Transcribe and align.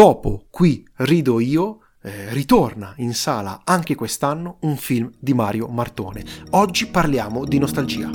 dopo 0.00 0.46
Qui 0.48 0.82
rido 0.96 1.40
io, 1.40 1.80
eh, 2.00 2.32
ritorna 2.32 2.94
in 2.96 3.12
sala 3.12 3.60
anche 3.64 3.94
quest'anno 3.94 4.56
un 4.60 4.78
film 4.78 5.10
di 5.18 5.34
Mario 5.34 5.66
Martone. 5.68 6.24
Oggi 6.52 6.86
parliamo 6.86 7.44
di 7.44 7.58
nostalgia. 7.58 8.08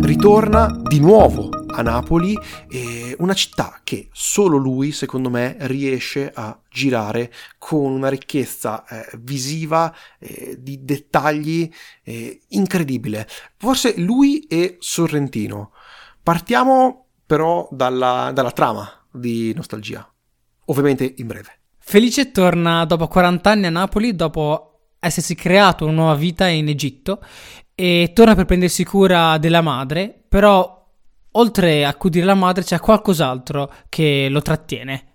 Ritorna 0.00 0.76
di 0.82 0.98
nuovo 0.98 1.48
a 1.68 1.82
Napoli, 1.82 2.36
eh, 2.68 2.95
una 3.18 3.34
città 3.34 3.80
che 3.82 4.08
solo 4.12 4.56
lui, 4.56 4.92
secondo 4.92 5.30
me, 5.30 5.56
riesce 5.60 6.30
a 6.34 6.58
girare 6.70 7.32
con 7.58 7.92
una 7.92 8.08
ricchezza 8.08 8.84
eh, 8.86 9.08
visiva 9.18 9.94
eh, 10.18 10.56
di 10.58 10.84
dettagli 10.84 11.70
eh, 12.02 12.42
incredibile. 12.48 13.28
Forse 13.56 13.98
lui 13.98 14.46
e 14.46 14.76
Sorrentino. 14.78 15.72
Partiamo 16.22 17.06
però 17.26 17.68
dalla, 17.70 18.30
dalla 18.32 18.52
trama 18.52 18.88
di 19.10 19.52
Nostalgia, 19.54 20.08
ovviamente 20.66 21.14
in 21.16 21.26
breve. 21.26 21.60
Felice 21.78 22.30
torna 22.30 22.84
dopo 22.84 23.06
40 23.06 23.50
anni 23.50 23.66
a 23.66 23.70
Napoli, 23.70 24.14
dopo 24.14 24.88
essersi 24.98 25.34
creato 25.34 25.84
una 25.84 25.94
nuova 25.94 26.14
vita 26.14 26.46
in 26.48 26.68
Egitto 26.68 27.20
e 27.74 28.10
torna 28.14 28.34
per 28.34 28.44
prendersi 28.44 28.84
cura 28.84 29.38
della 29.38 29.60
madre, 29.60 30.24
però 30.28 30.75
oltre 31.38 31.84
a 31.84 31.90
accudire 31.90 32.24
la 32.24 32.34
madre 32.34 32.64
c'è 32.64 32.78
qualcos'altro 32.80 33.72
che 33.88 34.28
lo 34.30 34.42
trattiene. 34.42 35.14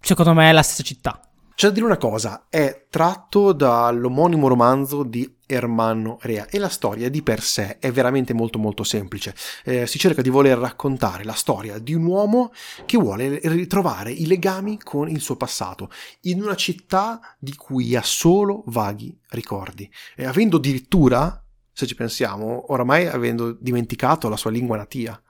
Secondo 0.00 0.34
me 0.34 0.48
è 0.48 0.52
la 0.52 0.62
stessa 0.62 0.82
città. 0.82 1.20
C'è 1.54 1.68
da 1.68 1.74
dire 1.74 1.86
una 1.86 1.98
cosa, 1.98 2.46
è 2.48 2.86
tratto 2.88 3.52
dall'omonimo 3.52 4.48
romanzo 4.48 5.02
di 5.04 5.36
Ermanno 5.46 6.18
Rea 6.22 6.46
e 6.48 6.58
la 6.58 6.70
storia 6.70 7.10
di 7.10 7.22
per 7.22 7.42
sé 7.42 7.78
è 7.78 7.92
veramente 7.92 8.32
molto 8.32 8.58
molto 8.58 8.84
semplice. 8.84 9.34
Eh, 9.62 9.86
si 9.86 9.98
cerca 9.98 10.22
di 10.22 10.30
voler 10.30 10.58
raccontare 10.58 11.24
la 11.24 11.34
storia 11.34 11.78
di 11.78 11.94
un 11.94 12.04
uomo 12.04 12.52
che 12.86 12.96
vuole 12.96 13.38
ritrovare 13.44 14.10
i 14.10 14.26
legami 14.26 14.78
con 14.78 15.08
il 15.08 15.20
suo 15.20 15.36
passato 15.36 15.90
in 16.22 16.42
una 16.42 16.56
città 16.56 17.20
di 17.38 17.54
cui 17.54 17.94
ha 17.94 18.02
solo 18.02 18.64
vaghi 18.66 19.16
ricordi. 19.28 19.88
E 20.16 20.24
avendo 20.24 20.56
addirittura 20.56 21.41
se 21.72 21.86
ci 21.86 21.94
pensiamo, 21.94 22.72
oramai 22.72 23.06
avendo 23.06 23.52
dimenticato 23.52 24.28
la 24.28 24.36
sua 24.36 24.50
lingua 24.50 24.76
natia. 24.76 25.20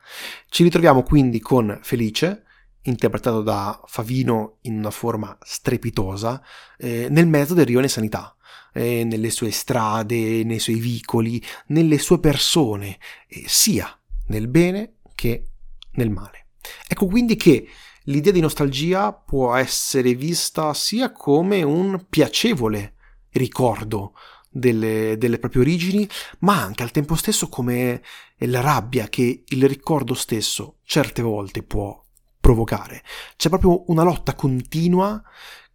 Ci 0.49 0.63
ritroviamo 0.65 1.03
quindi 1.03 1.41
con 1.41 1.79
Felice, 1.83 2.45
interpretato 2.83 3.43
da 3.43 3.81
Favino 3.87 4.59
in 4.63 4.79
una 4.79 4.91
forma 4.91 5.37
strepitosa, 5.41 6.43
eh, 6.79 7.07
nel 7.11 7.29
mezzo 7.29 7.55
del 7.55 7.67
rione 7.67 7.89
Sanità, 7.89 8.37
eh, 8.73 9.05
nelle 9.05 9.31
sue 9.31 9.51
strade, 9.53 10.43
nei 10.43 10.59
suoi 10.59 10.81
vicoli, 10.81 11.43
nelle 11.69 11.99
sue 11.99 12.19
persone, 12.19 12.99
eh, 13.29 13.45
sia 13.47 13.97
nel 14.27 14.49
bene 14.49 14.97
che 15.15 15.47
nel 15.93 16.11
male. 16.11 16.49
Ecco 16.89 17.07
quindi 17.07 17.37
che 17.37 17.69
l'idea 18.05 18.33
di 18.33 18.41
nostalgia 18.41 19.13
può 19.13 19.55
essere 19.55 20.15
vista 20.15 20.75
sia 20.75 21.13
come 21.13 21.63
un 21.63 22.07
piacevole 22.09 22.95
ricordo 23.31 24.15
delle, 24.53 25.17
delle 25.19 25.39
proprie 25.39 25.63
origini, 25.63 26.09
ma 26.41 26.61
anche 26.61 26.83
al 26.83 26.91
tempo 26.91 27.15
stesso 27.17 27.49
come 27.49 28.03
la 28.39 28.61
rabbia 28.61 29.09
che 29.09 29.45
il 29.47 29.69
ricordo 29.69 30.15
stesso 30.15 30.79
certe 30.85 31.23
volte 31.23 31.63
può 31.63 32.01
provocare. 32.39 33.03
C'è 33.37 33.49
proprio 33.49 33.91
una 33.91 34.03
lotta 34.03 34.35
continua 34.35 35.23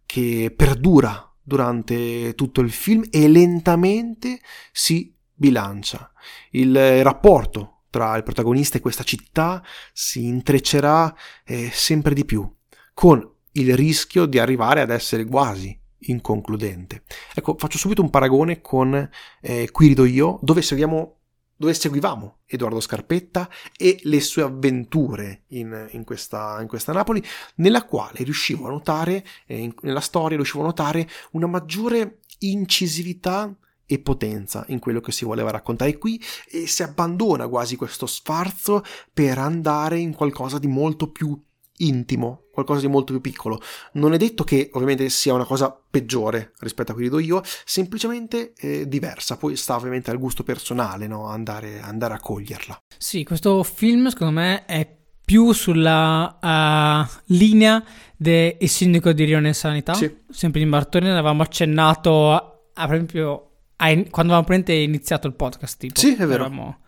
che 0.06 0.52
perdura 0.56 1.24
durante 1.42 2.34
tutto 2.34 2.60
il 2.60 2.70
film 2.70 3.04
e 3.10 3.26
lentamente 3.26 4.40
si 4.70 5.14
bilancia. 5.32 6.12
Il 6.50 7.02
rapporto 7.02 7.84
tra 7.90 8.16
il 8.16 8.22
protagonista 8.22 8.76
e 8.76 8.80
questa 8.80 9.02
città 9.02 9.62
si 9.92 10.26
intreccerà 10.26 11.14
eh, 11.44 11.70
sempre 11.72 12.14
di 12.14 12.24
più, 12.24 12.48
con 12.92 13.26
il 13.52 13.74
rischio 13.74 14.26
di 14.26 14.38
arrivare 14.38 14.82
ad 14.82 14.90
essere 14.90 15.24
quasi 15.24 15.77
inconcludente. 16.00 17.02
Ecco, 17.34 17.56
faccio 17.58 17.78
subito 17.78 18.02
un 18.02 18.10
paragone 18.10 18.60
con 18.60 19.08
eh, 19.40 19.70
Qui 19.70 19.88
rido 19.88 20.04
io, 20.04 20.38
dove 20.42 20.62
seguiamo 20.62 21.14
dove 21.58 21.74
seguivamo 21.74 22.38
Edoardo 22.46 22.78
Scarpetta 22.78 23.50
e 23.76 23.98
le 24.04 24.20
sue 24.20 24.42
avventure 24.42 25.42
in, 25.48 25.88
in, 25.90 26.04
questa, 26.04 26.58
in 26.60 26.68
questa, 26.68 26.92
Napoli, 26.92 27.20
nella 27.56 27.84
quale 27.84 28.22
riuscivo 28.22 28.68
a 28.68 28.70
notare, 28.70 29.26
eh, 29.46 29.58
in, 29.58 29.74
nella 29.82 30.00
storia 30.00 30.36
riuscivo 30.36 30.62
a 30.62 30.66
notare 30.66 31.08
una 31.32 31.48
maggiore 31.48 32.20
incisività 32.38 33.52
e 33.90 33.98
potenza 33.98 34.64
in 34.68 34.78
quello 34.78 35.00
che 35.00 35.12
si 35.12 35.24
voleva 35.24 35.50
raccontare 35.50 35.98
qui 35.98 36.22
e 36.48 36.66
si 36.66 36.82
abbandona 36.82 37.48
quasi 37.48 37.74
questo 37.74 38.06
sfarzo 38.06 38.84
per 39.12 39.38
andare 39.38 39.98
in 39.98 40.14
qualcosa 40.14 40.58
di 40.58 40.66
molto 40.68 41.10
più 41.10 41.42
intimo, 41.78 42.44
qualcosa 42.52 42.80
di 42.80 42.88
molto 42.88 43.12
più 43.12 43.20
piccolo. 43.20 43.60
Non 43.92 44.12
è 44.14 44.16
detto 44.16 44.44
che 44.44 44.70
ovviamente 44.72 45.08
sia 45.08 45.34
una 45.34 45.44
cosa 45.44 45.76
peggiore 45.90 46.52
rispetto 46.60 46.92
a 46.92 46.94
cui 46.94 47.04
rido 47.04 47.18
io, 47.18 47.42
semplicemente 47.64 48.52
eh, 48.56 48.88
diversa, 48.88 49.36
poi 49.36 49.56
sta 49.56 49.76
ovviamente 49.76 50.10
al 50.10 50.18
gusto 50.18 50.42
personale 50.42 51.06
no? 51.06 51.26
andare, 51.26 51.80
andare, 51.80 52.14
a 52.14 52.20
coglierla. 52.20 52.82
Sì, 52.96 53.24
questo 53.24 53.62
film 53.62 54.08
secondo 54.08 54.40
me 54.40 54.64
è 54.64 54.96
più 55.24 55.52
sulla 55.52 56.38
uh, 56.40 57.22
linea 57.26 57.84
del 58.16 58.56
sindaco 58.60 59.12
di 59.12 59.24
Rione 59.24 59.52
Sanità, 59.52 59.92
sì. 59.92 60.22
sempre 60.30 60.60
di 60.60 60.66
Bartoni, 60.66 61.10
avevamo 61.10 61.42
accennato 61.42 62.32
a, 62.32 62.60
a, 62.72 62.86
proprio 62.86 63.50
a 63.76 63.90
in, 63.90 64.08
quando 64.08 64.34
avevamo 64.34 64.64
iniziato 64.66 65.26
il 65.26 65.34
podcast. 65.34 65.78
Tipo, 65.78 66.00
sì, 66.00 66.14
è 66.14 66.16
vero. 66.16 66.44
Eravamo, 66.44 66.78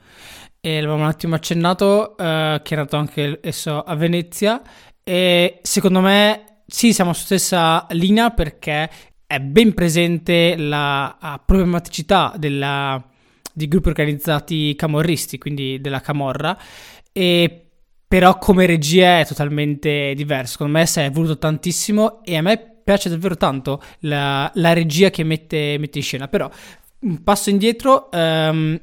e 0.60 0.74
l'avevamo 0.80 1.02
un 1.02 1.08
attimo 1.08 1.34
accennato, 1.34 2.14
uh, 2.18 2.60
che 2.62 2.74
è 2.74 2.76
nato 2.76 2.96
anche 2.96 3.40
esso 3.42 3.80
a 3.80 3.94
Venezia. 3.94 4.60
E 5.02 5.58
secondo 5.62 6.00
me, 6.00 6.62
sì, 6.66 6.92
siamo 6.92 7.12
sulla 7.12 7.24
stessa 7.24 7.86
linea 7.90 8.30
perché 8.30 8.90
è 9.26 9.38
ben 9.40 9.74
presente 9.74 10.56
la 10.56 11.40
problematicità 11.44 12.34
della, 12.36 13.02
di 13.52 13.68
gruppi 13.68 13.88
organizzati 13.88 14.74
camorristi, 14.74 15.38
quindi 15.38 15.80
della 15.80 16.00
camorra. 16.00 16.56
E 17.12 17.66
però 18.06 18.38
come 18.38 18.66
regia 18.66 19.20
è 19.20 19.26
totalmente 19.26 20.14
diverso. 20.16 20.52
Secondo 20.52 20.78
me 20.78 20.86
si 20.86 20.98
è 20.98 21.10
voluto 21.12 21.38
tantissimo 21.38 22.24
e 22.24 22.36
a 22.36 22.42
me 22.42 22.80
piace 22.82 23.08
davvero 23.08 23.36
tanto 23.36 23.80
la, 24.00 24.50
la 24.54 24.72
regia 24.72 25.10
che 25.10 25.22
mette, 25.22 25.76
mette, 25.78 25.98
in 25.98 26.04
scena. 26.04 26.26
Però 26.26 26.50
un 27.00 27.22
passo 27.22 27.50
indietro. 27.50 28.08
Um, 28.12 28.78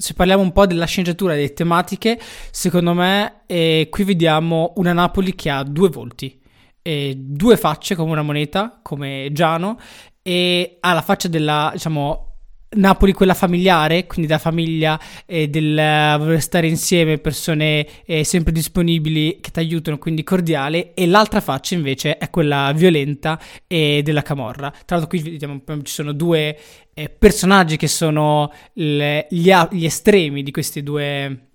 se 0.00 0.14
parliamo 0.14 0.42
un 0.42 0.52
po' 0.52 0.66
della 0.66 0.86
sceneggiatura 0.86 1.34
e 1.34 1.36
delle 1.36 1.52
tematiche, 1.52 2.18
secondo 2.50 2.94
me 2.94 3.42
eh, 3.46 3.88
qui 3.90 4.04
vediamo 4.04 4.72
una 4.76 4.94
Napoli 4.94 5.34
che 5.34 5.50
ha 5.50 5.62
due 5.62 5.90
volti, 5.90 6.40
eh, 6.80 7.14
due 7.16 7.56
facce 7.58 7.94
come 7.94 8.12
una 8.12 8.22
moneta, 8.22 8.80
come 8.82 9.28
Giano, 9.32 9.78
e 10.22 10.78
ha 10.80 10.92
la 10.94 11.02
faccia 11.02 11.28
della, 11.28 11.70
diciamo, 11.74 12.29
Napoli 12.72 13.12
quella 13.12 13.34
familiare, 13.34 14.06
quindi 14.06 14.30
da 14.30 14.38
famiglia 14.38 14.98
e 15.26 15.48
del 15.48 15.74
voler 15.74 16.40
stare 16.40 16.68
insieme, 16.68 17.18
persone 17.18 17.84
eh, 18.04 18.22
sempre 18.22 18.52
disponibili 18.52 19.38
che 19.40 19.50
ti 19.50 19.58
aiutano, 19.58 19.98
quindi 19.98 20.22
cordiale, 20.22 20.94
e 20.94 21.06
l'altra 21.08 21.40
faccia 21.40 21.74
invece 21.74 22.16
è 22.16 22.30
quella 22.30 22.72
violenta 22.72 23.40
e 23.66 24.02
della 24.04 24.22
camorra. 24.22 24.70
Tra 24.70 24.96
l'altro 24.96 25.08
qui 25.08 25.30
vediamo 25.30 25.60
ci 25.82 25.92
sono 25.92 26.12
due 26.12 26.56
eh, 26.94 27.08
personaggi 27.08 27.76
che 27.76 27.88
sono 27.88 28.52
le, 28.74 29.26
gli, 29.30 29.50
gli 29.70 29.84
estremi 29.84 30.44
di 30.44 30.52
questi 30.52 30.82
due 30.84 31.46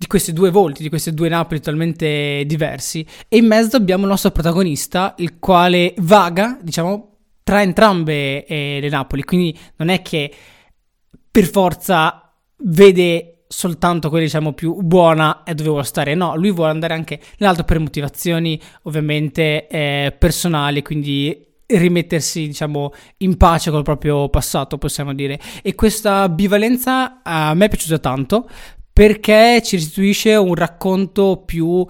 di 0.00 0.06
questi 0.06 0.32
due 0.32 0.48
volti, 0.48 0.82
di 0.82 0.88
questi 0.88 1.12
due 1.12 1.28
Napoli 1.28 1.60
totalmente 1.60 2.44
diversi 2.46 3.06
e 3.28 3.36
in 3.36 3.46
mezzo 3.46 3.76
abbiamo 3.76 4.04
il 4.04 4.08
nostro 4.08 4.30
protagonista, 4.30 5.14
il 5.18 5.38
quale 5.38 5.92
vaga, 5.98 6.58
diciamo, 6.62 7.09
tra 7.50 7.62
entrambe 7.62 8.46
eh, 8.46 8.78
le 8.80 8.88
Napoli, 8.88 9.24
quindi 9.24 9.58
non 9.78 9.88
è 9.88 10.02
che 10.02 10.32
per 11.32 11.46
forza 11.46 12.32
vede 12.58 13.42
soltanto 13.48 14.08
quella 14.08 14.22
diciamo 14.22 14.52
più 14.52 14.76
buona 14.82 15.42
e 15.42 15.56
dove 15.56 15.70
vuole 15.70 15.84
stare, 15.84 16.14
no, 16.14 16.36
lui 16.36 16.52
vuole 16.52 16.70
andare 16.70 16.94
anche 16.94 17.20
nell'altro 17.38 17.64
per 17.64 17.80
motivazioni 17.80 18.60
ovviamente 18.82 19.66
eh, 19.66 20.14
personali, 20.16 20.80
quindi 20.82 21.44
rimettersi 21.66 22.46
diciamo 22.46 22.92
in 23.18 23.36
pace 23.36 23.72
col 23.72 23.82
proprio 23.82 24.28
passato 24.28 24.78
possiamo 24.78 25.12
dire. 25.12 25.40
E 25.60 25.74
questa 25.74 26.28
bivalenza 26.28 27.20
a 27.24 27.52
me 27.54 27.64
è 27.64 27.68
piaciuta 27.68 27.98
tanto 27.98 28.48
perché 28.92 29.60
ci 29.64 29.74
restituisce 29.74 30.36
un 30.36 30.54
racconto 30.54 31.42
più 31.44 31.66
uh, 31.66 31.86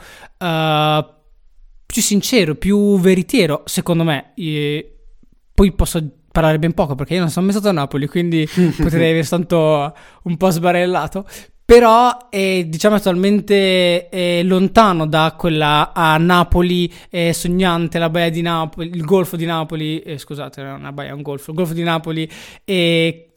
più 1.85 2.01
sincero, 2.01 2.55
più 2.55 2.99
veritiero 2.99 3.63
secondo 3.67 4.05
me. 4.05 4.33
E 4.37 4.95
poi 5.61 5.73
posso 5.73 6.03
parlare 6.33 6.59
ben 6.59 6.73
poco 6.73 6.95
perché 6.95 7.13
io 7.13 7.21
non 7.21 7.29
sono 7.29 7.45
mai 7.45 7.55
stato 7.55 7.69
a 7.69 7.73
Napoli, 7.73 8.07
quindi 8.07 8.49
potrei 8.81 9.11
aver 9.11 9.27
stato 9.27 9.95
un 10.23 10.37
po' 10.39 10.49
sbarellato. 10.49 11.27
Però 11.63 12.31
è 12.31 12.65
diciamo 12.67 12.97
totalmente 12.97 14.09
eh, 14.09 14.41
lontano 14.43 15.07
da 15.07 15.35
quella 15.37 15.93
a 15.93 16.17
Napoli 16.17 16.91
eh, 17.11 17.35
sognante, 17.35 17.99
la 17.99 18.09
baia 18.09 18.31
di 18.31 18.41
Napoli, 18.41 18.89
il 18.89 19.05
golfo 19.05 19.37
di 19.37 19.45
Napoli, 19.45 20.01
eh, 20.01 20.17
scusate, 20.17 20.63
non 20.63 20.77
è 20.77 20.79
una 20.79 20.93
baia, 20.93 21.11
è 21.11 21.13
un 21.13 21.21
golfo, 21.21 21.51
il 21.51 21.57
golfo 21.57 21.75
di 21.75 21.83
Napoli, 21.83 22.29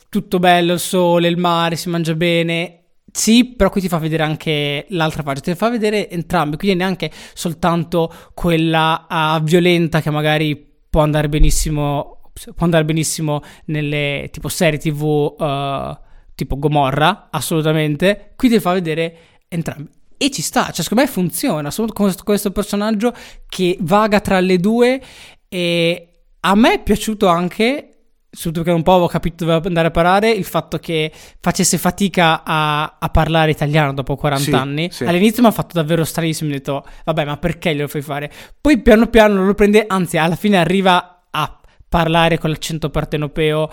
tutto 0.07 0.39
bello, 0.39 0.73
il 0.73 0.79
sole, 0.79 1.27
il 1.27 1.37
mare, 1.37 1.75
si 1.75 1.89
mangia 1.89 2.15
bene. 2.15 2.83
Sì, 3.11 3.53
però 3.55 3.69
qui 3.69 3.81
ti 3.81 3.89
fa 3.89 3.97
vedere 3.97 4.23
anche 4.23 4.85
l'altra 4.89 5.23
parte, 5.23 5.51
ti 5.51 5.57
fa 5.57 5.69
vedere 5.69 6.09
entrambi, 6.09 6.55
quindi 6.55 6.77
neanche 6.77 7.11
soltanto 7.33 8.11
quella 8.33 9.07
uh, 9.09 9.43
violenta 9.43 10.01
che 10.01 10.09
magari 10.09 10.71
può 10.93 11.01
andare 11.01 11.27
benissimo, 11.27 12.19
può 12.53 12.65
andare 12.65 12.85
benissimo 12.85 13.41
nelle 13.65 14.29
tipo 14.31 14.47
serie 14.47 14.77
tv 14.77 15.01
uh, 15.01 15.97
tipo 16.35 16.59
Gomorra, 16.59 17.29
assolutamente. 17.31 18.33
Qui 18.35 18.47
ti 18.47 18.59
fa 18.59 18.73
vedere 18.73 19.17
entrambi. 19.47 19.89
E 20.17 20.29
ci 20.29 20.43
sta, 20.43 20.69
cioè 20.69 20.83
secondo 20.83 21.03
me 21.03 21.09
funziona, 21.09 21.71
con 21.93 22.13
questo 22.23 22.51
personaggio 22.51 23.11
che 23.49 23.75
vaga 23.81 24.19
tra 24.19 24.39
le 24.39 24.57
due 24.59 25.01
e 25.49 26.09
a 26.41 26.53
me 26.53 26.73
è 26.73 26.83
piaciuto 26.83 27.25
anche 27.25 27.92
soprattutto 28.35 28.63
che 28.63 28.71
un 28.71 28.81
po' 28.81 28.91
avevo 28.93 29.07
capito 29.07 29.45
dove 29.45 29.67
andare 29.67 29.87
a 29.87 29.91
parare, 29.91 30.31
il 30.31 30.43
fatto 30.43 30.79
che 30.79 31.11
facesse 31.39 31.77
fatica 31.77 32.43
a, 32.43 32.97
a 32.99 33.09
parlare 33.09 33.51
italiano 33.51 33.93
dopo 33.93 34.15
40 34.15 34.43
Sì, 34.43 34.51
anni. 34.53 34.89
sì. 34.91 35.03
All'inizio 35.05 35.43
mi 35.43 35.49
ha 35.49 35.51
fatto 35.51 35.73
davvero 35.75 36.03
stranissimo, 36.03 36.49
ho 36.49 36.53
detto, 36.53 36.83
vabbè, 37.05 37.25
ma 37.25 37.37
perché 37.37 37.75
glielo 37.75 37.87
fai 37.87 38.01
fare? 38.01 38.31
Poi 38.59 38.81
piano 38.81 39.07
piano 39.07 39.45
lo 39.45 39.53
prende, 39.53 39.85
anzi, 39.87 40.17
alla 40.17 40.35
fine 40.35 40.57
arriva 40.57 41.27
a 41.29 41.59
parlare 41.87 42.39
con 42.39 42.49
l'accento 42.49 42.89
partenopeo 42.89 43.69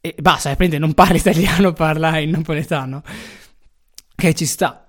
e 0.00 0.14
basta, 0.20 0.54
prende, 0.54 0.78
non 0.78 0.94
parla 0.94 1.16
italiano, 1.16 1.72
parla 1.72 2.18
in 2.18 2.30
napoletano. 2.30 3.02
Che 4.14 4.34
ci 4.34 4.46
sta. 4.46 4.88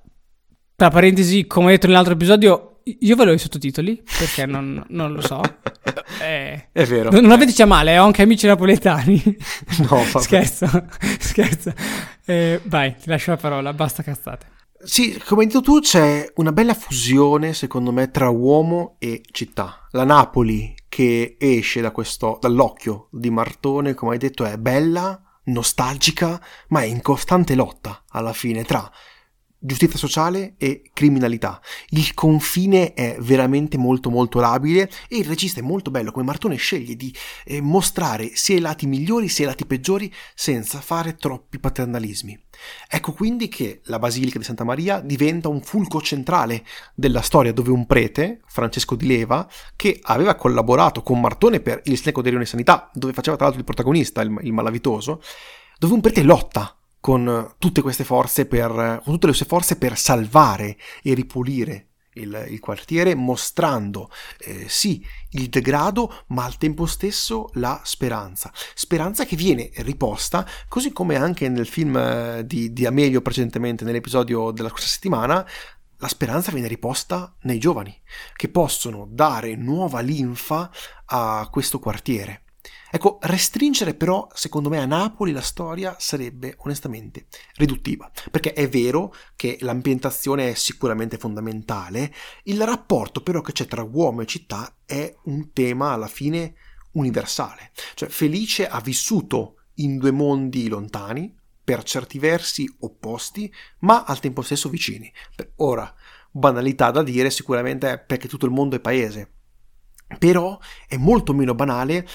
Tra 0.75 0.89
parentesi, 0.89 1.47
come 1.47 1.71
detto 1.71 1.87
nell'altro 1.87 2.13
episodio, 2.13 2.81
io 2.83 3.15
ve 3.15 3.25
l'ho 3.25 3.33
i 3.33 3.39
sottotitoli, 3.39 4.01
perché 4.17 4.45
non, 4.45 4.85
non 4.89 5.13
lo 5.13 5.21
so. 5.21 5.41
Eh, 6.53 6.67
È 6.71 6.85
vero. 6.85 7.09
non, 7.11 7.21
non 7.21 7.31
avete 7.31 7.65
male, 7.65 7.97
ho 7.97 8.05
anche 8.05 8.21
amici 8.21 8.47
napoletani. 8.47 9.21
No, 9.79 10.03
vabbè. 10.11 10.19
scherzo, 10.21 10.67
scherzo. 11.19 11.73
Eh, 12.25 12.59
vai, 12.63 12.95
ti 12.97 13.09
lascio 13.09 13.31
la 13.31 13.37
parola, 13.37 13.73
basta 13.73 14.03
cazzate. 14.03 14.57
Sì, 14.81 15.21
come 15.25 15.41
hai 15.41 15.47
detto 15.47 15.61
tu, 15.61 15.79
c'è 15.79 16.31
una 16.35 16.51
bella 16.53 16.73
fusione, 16.73 17.53
secondo 17.53 17.91
me, 17.91 18.11
tra 18.11 18.29
uomo 18.29 18.95
e 18.99 19.21
città. 19.31 19.85
La 19.91 20.05
Napoli 20.05 20.73
che 20.87 21.35
esce 21.37 21.81
da 21.81 21.91
questo, 21.91 22.37
dall'occhio 22.39 23.07
di 23.11 23.29
Martone, 23.29 23.93
come 23.93 24.13
hai 24.13 24.17
detto, 24.17 24.45
è 24.45 24.57
bella, 24.57 25.21
nostalgica, 25.45 26.41
ma 26.69 26.81
è 26.81 26.85
in 26.85 27.01
costante 27.01 27.55
lotta 27.55 28.03
alla 28.09 28.33
fine 28.33 28.63
tra 28.63 28.89
giustizia 29.59 29.97
sociale 29.97 30.55
e 30.57 30.89
criminalità. 30.93 31.61
Il 31.89 32.13
confine 32.13 32.93
è 32.93 33.17
veramente 33.19 33.77
molto 33.77 34.09
molto 34.09 34.39
labile 34.39 34.89
e 35.07 35.17
il 35.17 35.25
regista 35.25 35.59
è 35.59 35.63
molto 35.63 35.91
bello 35.91 36.11
come 36.11 36.25
Martone 36.25 36.55
sceglie 36.55 36.95
di 36.95 37.13
eh, 37.45 37.61
mostrare 37.61 38.31
sia 38.33 38.55
i 38.55 38.61
lati 38.61 38.87
migliori 38.87 39.27
sia 39.27 39.45
i 39.45 39.47
lati 39.47 39.65
peggiori 39.65 40.11
senza 40.33 40.79
fare 40.79 41.15
troppi 41.15 41.59
paternalismi. 41.59 42.47
Ecco 42.89 43.13
quindi 43.13 43.47
che 43.47 43.81
la 43.85 43.99
Basilica 43.99 44.37
di 44.37 44.43
Santa 44.43 44.63
Maria 44.63 44.99
diventa 44.99 45.47
un 45.47 45.61
fulco 45.61 46.01
centrale 46.01 46.65
della 46.95 47.21
storia 47.21 47.53
dove 47.53 47.71
un 47.71 47.85
prete, 47.85 48.41
Francesco 48.47 48.95
di 48.95 49.07
Leva, 49.07 49.47
che 49.75 49.99
aveva 50.01 50.35
collaborato 50.35 51.01
con 51.01 51.19
Martone 51.19 51.59
per 51.59 51.81
il 51.85 51.95
Sindaco 51.95 52.21
di 52.21 52.29
Rione 52.29 52.45
Sanità, 52.45 52.89
dove 52.93 53.13
faceva 53.13 53.35
tra 53.35 53.45
l'altro 53.45 53.61
il 53.61 53.65
protagonista, 53.65 54.21
il, 54.21 54.37
il 54.41 54.53
malavitoso, 54.53 55.21
dove 55.77 55.93
un 55.93 56.01
prete 56.01 56.23
lotta 56.23 56.78
con 56.99 57.55
tutte 57.57 57.81
queste 57.81 58.03
forze 58.03 58.45
per, 58.45 59.01
con 59.03 59.13
tutte 59.13 59.27
le 59.27 59.33
sue 59.33 59.45
forze 59.45 59.77
per 59.77 59.97
salvare 59.97 60.77
e 61.01 61.13
ripulire 61.13 61.89
il, 62.13 62.47
il 62.49 62.59
quartiere, 62.59 63.15
mostrando 63.15 64.09
eh, 64.39 64.67
sì 64.67 65.05
il 65.31 65.49
degrado, 65.49 66.23
ma 66.27 66.45
al 66.45 66.57
tempo 66.57 66.85
stesso 66.85 67.49
la 67.53 67.81
speranza. 67.83 68.51
Speranza 68.73 69.25
che 69.25 69.35
viene 69.35 69.69
riposta, 69.77 70.45
così 70.67 70.91
come 70.91 71.15
anche 71.15 71.47
nel 71.49 71.67
film 71.67 71.95
eh, 71.97 72.43
di, 72.45 72.73
di 72.73 72.85
Amelio 72.85 73.21
precedentemente, 73.21 73.83
nell'episodio 73.83 74.51
della 74.51 74.69
scorsa 74.69 74.87
settimana, 74.87 75.45
la 76.01 76.07
speranza 76.07 76.51
viene 76.51 76.67
riposta 76.67 77.35
nei 77.41 77.59
giovani, 77.59 77.97
che 78.35 78.47
possono 78.47 79.07
dare 79.09 79.55
nuova 79.55 79.99
linfa 79.99 80.71
a 81.05 81.47
questo 81.51 81.79
quartiere. 81.79 82.43
Ecco, 82.91 83.19
restringere 83.21 83.93
però, 83.93 84.27
secondo 84.33 84.69
me, 84.69 84.79
a 84.79 84.85
Napoli 84.85 85.31
la 85.31 85.41
storia 85.41 85.95
sarebbe 85.99 86.55
onestamente 86.59 87.27
riduttiva, 87.55 88.09
perché 88.31 88.53
è 88.53 88.67
vero 88.67 89.13
che 89.35 89.57
l'ambientazione 89.61 90.49
è 90.49 90.53
sicuramente 90.55 91.17
fondamentale, 91.17 92.13
il 92.43 92.63
rapporto 92.63 93.21
però 93.21 93.41
che 93.41 93.51
c'è 93.51 93.65
tra 93.65 93.83
uomo 93.83 94.21
e 94.21 94.25
città 94.25 94.75
è 94.85 95.15
un 95.25 95.53
tema 95.53 95.91
alla 95.91 96.07
fine 96.07 96.55
universale. 96.93 97.71
Cioè, 97.93 98.09
Felice 98.09 98.67
ha 98.67 98.79
vissuto 98.81 99.55
in 99.75 99.97
due 99.97 100.11
mondi 100.11 100.67
lontani, 100.67 101.37
per 101.63 101.83
certi 101.83 102.17
versi 102.17 102.67
opposti, 102.79 103.53
ma 103.81 104.03
al 104.03 104.19
tempo 104.19 104.41
stesso 104.41 104.69
vicini. 104.69 105.13
Ora, 105.57 105.93
banalità 106.31 106.89
da 106.89 107.03
dire 107.03 107.29
sicuramente 107.29 107.99
perché 107.99 108.27
tutto 108.27 108.47
il 108.47 108.51
mondo 108.51 108.75
è 108.75 108.79
paese, 108.79 109.33
però 110.17 110.57
è 110.87 110.97
molto 110.97 111.35
meno 111.35 111.53
banale 111.53 112.07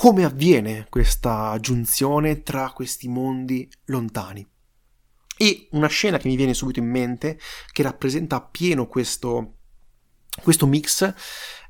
come 0.00 0.24
avviene 0.24 0.86
questa 0.88 1.58
giunzione 1.60 2.42
tra 2.42 2.70
questi 2.70 3.06
mondi 3.06 3.70
lontani. 3.84 4.48
E 5.36 5.68
una 5.72 5.88
scena 5.88 6.16
che 6.16 6.26
mi 6.26 6.36
viene 6.36 6.54
subito 6.54 6.78
in 6.78 6.88
mente, 6.88 7.38
che 7.70 7.82
rappresenta 7.82 8.36
appieno 8.36 8.86
questo, 8.86 9.58
questo 10.42 10.66
mix, 10.66 11.14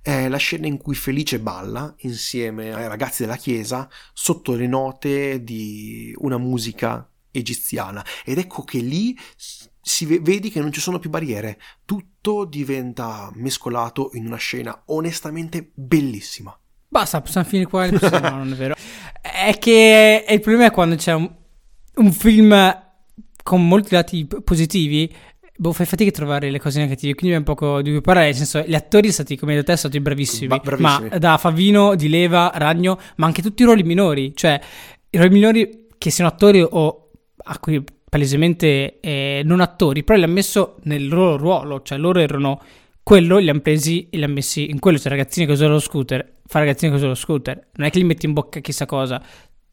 è 0.01 0.29
la 0.29 0.37
scena 0.37 0.69
in 0.69 0.77
cui 0.77 0.95
Felice 0.95 1.41
balla 1.41 1.93
insieme 2.03 2.73
ai 2.73 2.87
ragazzi 2.87 3.23
della 3.23 3.35
chiesa 3.35 3.91
sotto 4.13 4.55
le 4.55 4.69
note 4.69 5.43
di 5.43 6.15
una 6.19 6.39
musica 6.39 7.11
egiziana. 7.33 8.07
Ed 8.25 8.39
ecco 8.39 8.63
che 8.63 8.79
lì 8.79 9.19
si 9.83 10.07
vedi 10.07 10.51
che 10.51 10.61
non 10.61 10.71
ci 10.71 10.81
sono 10.81 11.01
più 11.01 11.11
barriere, 11.11 11.61
tutto 11.85 12.45
diventa 12.45 13.29
mescolato 13.35 14.11
in 14.13 14.27
una 14.27 14.37
scena 14.37 14.85
onestamente 14.87 15.73
bellissima. 15.75 16.57
Basta, 16.91 17.21
possiamo 17.21 17.47
finire 17.47 17.69
qua. 17.69 17.87
No, 17.89 18.31
non 18.31 18.53
è 18.53 18.57
vero. 18.57 18.75
È 19.23 19.57
che 19.59 20.25
è 20.25 20.33
il 20.33 20.41
problema 20.41 20.67
è 20.67 20.71
quando 20.73 20.97
c'è 20.97 21.15
un, 21.15 21.31
un 21.95 22.13
film 22.13 22.83
con 23.45 23.67
molti 23.67 23.95
lati 23.95 24.27
positivi. 24.45 25.15
Boh, 25.57 25.73
fai 25.73 25.87
fatica 25.87 26.11
a 26.11 26.13
trovare 26.13 26.51
le 26.51 26.59
cose 26.59 26.81
negative, 26.81 27.15
quindi 27.15 27.37
è 27.37 27.39
un 27.39 27.45
poco 27.45 27.81
di 27.81 27.91
cui 27.91 28.01
parlare. 28.01 28.27
Nel 28.27 28.35
senso, 28.35 28.65
gli 28.67 28.75
attori 28.75 29.13
sono 29.13 29.13
stati, 29.13 29.37
come 29.37 29.53
hai 29.53 29.59
detto 29.59 29.71
te, 29.71 29.79
sono 29.79 29.93
stati 29.93 30.03
bravissimi. 30.03 30.47
Ba- 30.49 30.59
bravissimi. 30.59 31.09
Ma 31.11 31.19
da 31.19 31.39
Favino, 31.39 31.95
Di 31.95 32.09
Leva, 32.09 32.51
Ragno, 32.55 32.99
ma 33.17 33.27
anche 33.27 33.41
tutti 33.43 33.63
i 33.63 33.65
ruoli 33.67 33.85
minori. 33.85 34.33
Cioè, 34.35 34.61
i 35.11 35.17
ruoli 35.17 35.33
minori 35.33 35.87
che 35.97 36.11
siano 36.11 36.31
attori 36.31 36.67
o 36.69 37.11
a 37.45 37.59
cui 37.59 37.85
palesemente 38.09 38.99
eh, 39.01 39.43
non 39.45 39.61
attori, 39.61 40.03
però 40.03 40.19
li 40.19 40.25
hanno 40.25 40.33
messo 40.33 40.79
nel 40.85 41.07
loro 41.07 41.37
ruolo. 41.37 41.83
Cioè, 41.83 41.99
loro 41.99 42.19
erano 42.19 42.61
quello, 43.03 43.39
li 43.39 43.49
hanno 43.49 43.61
presi 43.61 44.09
e 44.11 44.17
li 44.17 44.25
hanno 44.25 44.35
messi 44.35 44.71
in 44.71 44.81
quello. 44.81 44.99
C'è 44.99 45.09
ragazzini 45.09 45.47
che 45.47 45.53
usano 45.53 45.75
lo 45.75 45.79
scooter 45.79 46.39
fa 46.51 46.59
ragazzino 46.59 46.91
così 46.91 47.07
lo 47.07 47.15
scooter, 47.15 47.69
non 47.75 47.87
è 47.87 47.91
che 47.91 48.01
gli 48.01 48.05
metti 48.05 48.27
in 48.27 48.33
bocca 48.33 48.59
chissà 48.59 48.85
cosa, 48.85 49.23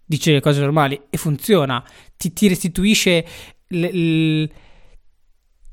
dice 0.06 0.32
le 0.32 0.42
cose 0.42 0.60
normali 0.60 1.02
e 1.10 1.18
funziona, 1.18 1.84
ti, 2.16 2.32
ti 2.34 2.48
restituisce 2.48 3.26
l, 3.70 3.84
l, 3.84 4.50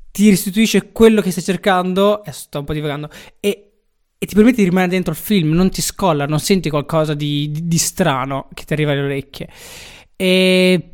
ti 0.09 0.29
restituisce 0.31 0.91
quello 0.91 1.21
che 1.21 1.29
stai 1.29 1.43
cercando, 1.43 2.23
e 2.23 2.31
sto 2.31 2.57
un 2.57 2.65
po' 2.65 2.73
divagando, 2.73 3.11
e, 3.39 3.73
e, 4.17 4.25
ti 4.25 4.33
permette 4.33 4.57
di 4.57 4.63
rimanere 4.63 4.93
dentro 4.93 5.11
il 5.11 5.19
film, 5.19 5.51
non 5.51 5.69
ti 5.69 5.83
scolla, 5.83 6.25
non 6.25 6.39
senti 6.39 6.71
qualcosa 6.71 7.13
di, 7.13 7.51
di, 7.51 7.67
di 7.67 7.77
strano 7.77 8.49
che 8.55 8.63
ti 8.63 8.73
arriva 8.73 8.93
alle 8.93 9.01
orecchie. 9.01 9.47
E 10.15 10.89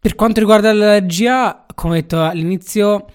per 0.00 0.16
quanto 0.16 0.40
riguarda 0.40 0.72
la 0.72 0.98
regia, 0.98 1.64
come 1.76 1.92
ho 1.92 2.00
detto 2.00 2.24
all'inizio, 2.24 3.06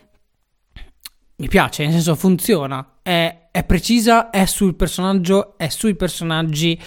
mi 1.36 1.50
piace, 1.50 1.84
nel 1.84 1.92
senso 1.92 2.16
funziona, 2.16 2.99
è, 3.10 3.48
è, 3.50 3.64
precisa, 3.64 4.30
è 4.30 4.46
sul 4.46 4.76
personaggio, 4.76 5.58
è 5.58 5.70
sui 5.70 5.96
personaggi 5.96 6.80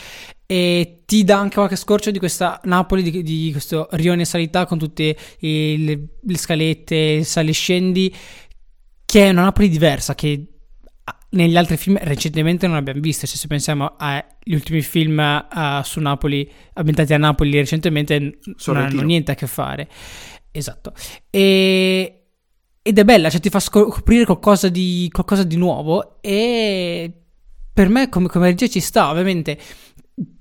e 0.47 1.03
ti 1.05 1.25
dà 1.25 1.39
anche 1.39 1.57
qualche 1.57 1.75
scorcio 1.75 2.13
di 2.13 2.21
questa 2.21 2.61
Napoli, 2.65 3.03
di, 3.03 3.23
di 3.25 3.49
questo 3.51 3.89
rione 3.93 4.25
sanità 4.25 4.65
con 4.65 4.79
tutte 4.79 5.17
le, 5.41 6.09
le 6.23 6.37
scalette, 6.37 7.25
sali 7.25 7.51
e 7.51 7.53
scendi, 7.53 8.15
che 9.05 9.25
è 9.27 9.31
una 9.31 9.43
Napoli 9.43 9.69
diversa, 9.69 10.15
che 10.15 10.47
negli 11.31 11.57
altri 11.57 11.77
film 11.77 11.99
recentemente 12.01 12.69
non 12.69 12.77
abbiamo 12.77 13.01
visto, 13.01 13.27
cioè, 13.27 13.37
se 13.37 13.49
pensiamo 13.49 13.95
agli 13.97 14.55
ultimi 14.55 14.81
film 14.83 15.19
uh, 15.19 15.83
su 15.83 15.99
Napoli, 15.99 16.49
ambientati 16.75 17.15
a 17.15 17.19
Napoli 17.19 17.51
recentemente, 17.57 18.39
Sorrentino. 18.55 18.73
non 18.73 18.85
hanno 18.85 19.03
niente 19.03 19.33
a 19.33 19.35
che 19.35 19.49
fare. 19.49 19.89
Esatto. 20.53 20.93
E 21.31 22.22
ed 22.83 22.99
è 22.99 23.05
bella, 23.05 23.31
cioè 23.31 23.41
ti 23.41 23.49
fa 23.49 23.61
scoprire 23.61 24.25
qualcosa 24.25 24.69
di, 24.69 25.09
qualcosa 25.13 25.45
di 25.45 25.57
nuovo 25.57 26.21
e 26.21 27.11
per 27.73 27.89
me 27.89 28.09
come, 28.09 28.29
come 28.29 28.49
regia 28.49 28.67
ci 28.67 28.81
sta, 28.81 29.09
ovviamente. 29.09 29.59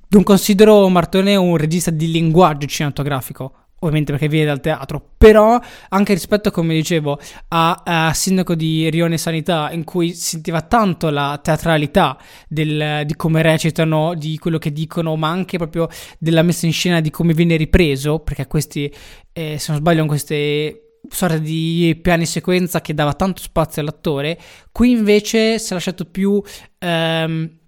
Non 0.09 0.23
considero 0.23 0.89
Martone 0.89 1.37
un 1.37 1.55
regista 1.55 1.89
di 1.89 2.11
linguaggio 2.11 2.67
cinematografico, 2.67 3.53
ovviamente 3.75 4.11
perché 4.11 4.27
viene 4.27 4.47
dal 4.47 4.59
teatro, 4.59 5.13
però 5.17 5.57
anche 5.89 6.13
rispetto, 6.13 6.51
come 6.51 6.73
dicevo, 6.73 7.17
a, 7.49 7.81
a 7.85 8.13
Sindaco 8.13 8.55
di 8.55 8.89
Rione 8.89 9.17
Sanità, 9.17 9.71
in 9.71 9.85
cui 9.85 10.13
sentiva 10.13 10.63
tanto 10.63 11.09
la 11.09 11.39
teatralità 11.41 12.17
del, 12.49 13.03
di 13.05 13.15
come 13.15 13.41
recitano, 13.41 14.13
di 14.15 14.37
quello 14.37 14.57
che 14.57 14.73
dicono, 14.73 15.15
ma 15.15 15.29
anche 15.29 15.57
proprio 15.57 15.87
della 16.17 16.41
messa 16.41 16.65
in 16.65 16.73
scena 16.73 16.99
di 16.99 17.09
come 17.09 17.33
viene 17.33 17.55
ripreso, 17.55 18.19
perché 18.19 18.47
questi, 18.47 18.93
eh, 19.31 19.57
se 19.57 19.71
non 19.71 19.79
sbaglio, 19.79 20.05
queste 20.07 20.90
sorta 21.11 21.37
di 21.37 21.97
piani 22.01 22.25
sequenza 22.25 22.81
che 22.81 22.93
dava 22.93 23.13
tanto 23.13 23.41
spazio 23.41 23.81
all'attore, 23.81 24.39
qui 24.71 24.91
invece 24.91 25.59
si 25.59 25.71
è 25.71 25.73
lasciato 25.73 26.05
più... 26.05 26.41
Ehm, 26.79 27.59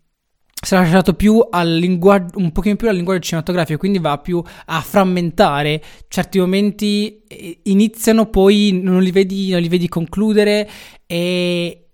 si 0.63 0.75
è 0.75 0.77
lasciato 0.77 1.13
più 1.13 1.45
al 1.49 1.75
linguaggio, 1.75 2.37
un 2.37 2.53
pochino 2.53 2.77
più 2.77 2.87
al 2.87 2.95
linguaggio 2.95 3.19
cinematografico, 3.19 3.77
quindi 3.77 3.99
va 3.99 4.17
più 4.17 4.41
a 4.65 4.79
frammentare. 4.79 5.83
Certi 6.07 6.39
momenti 6.39 7.21
eh, 7.27 7.59
iniziano, 7.63 8.27
poi 8.27 8.79
non 8.81 9.03
li 9.03 9.11
vedi, 9.11 9.49
non 9.49 9.59
li 9.59 9.67
vedi 9.67 9.89
concludere 9.89 10.69
e 11.05 11.89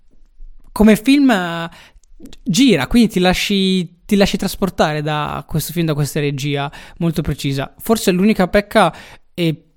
come 0.71 0.95
film 0.95 1.31
eh, 1.31 1.69
gira, 2.43 2.85
quindi 2.85 3.09
ti 3.09 3.19
lasci, 3.19 4.05
ti 4.05 4.15
lasci 4.15 4.37
trasportare 4.37 5.01
da 5.01 5.43
questo 5.47 5.73
film, 5.73 5.87
da 5.87 5.95
questa 5.95 6.19
regia 6.19 6.71
molto 6.97 7.23
precisa. 7.23 7.73
Forse 7.79 8.11
l'unica 8.11 8.47
pecca 8.47 8.95
è 9.33 9.67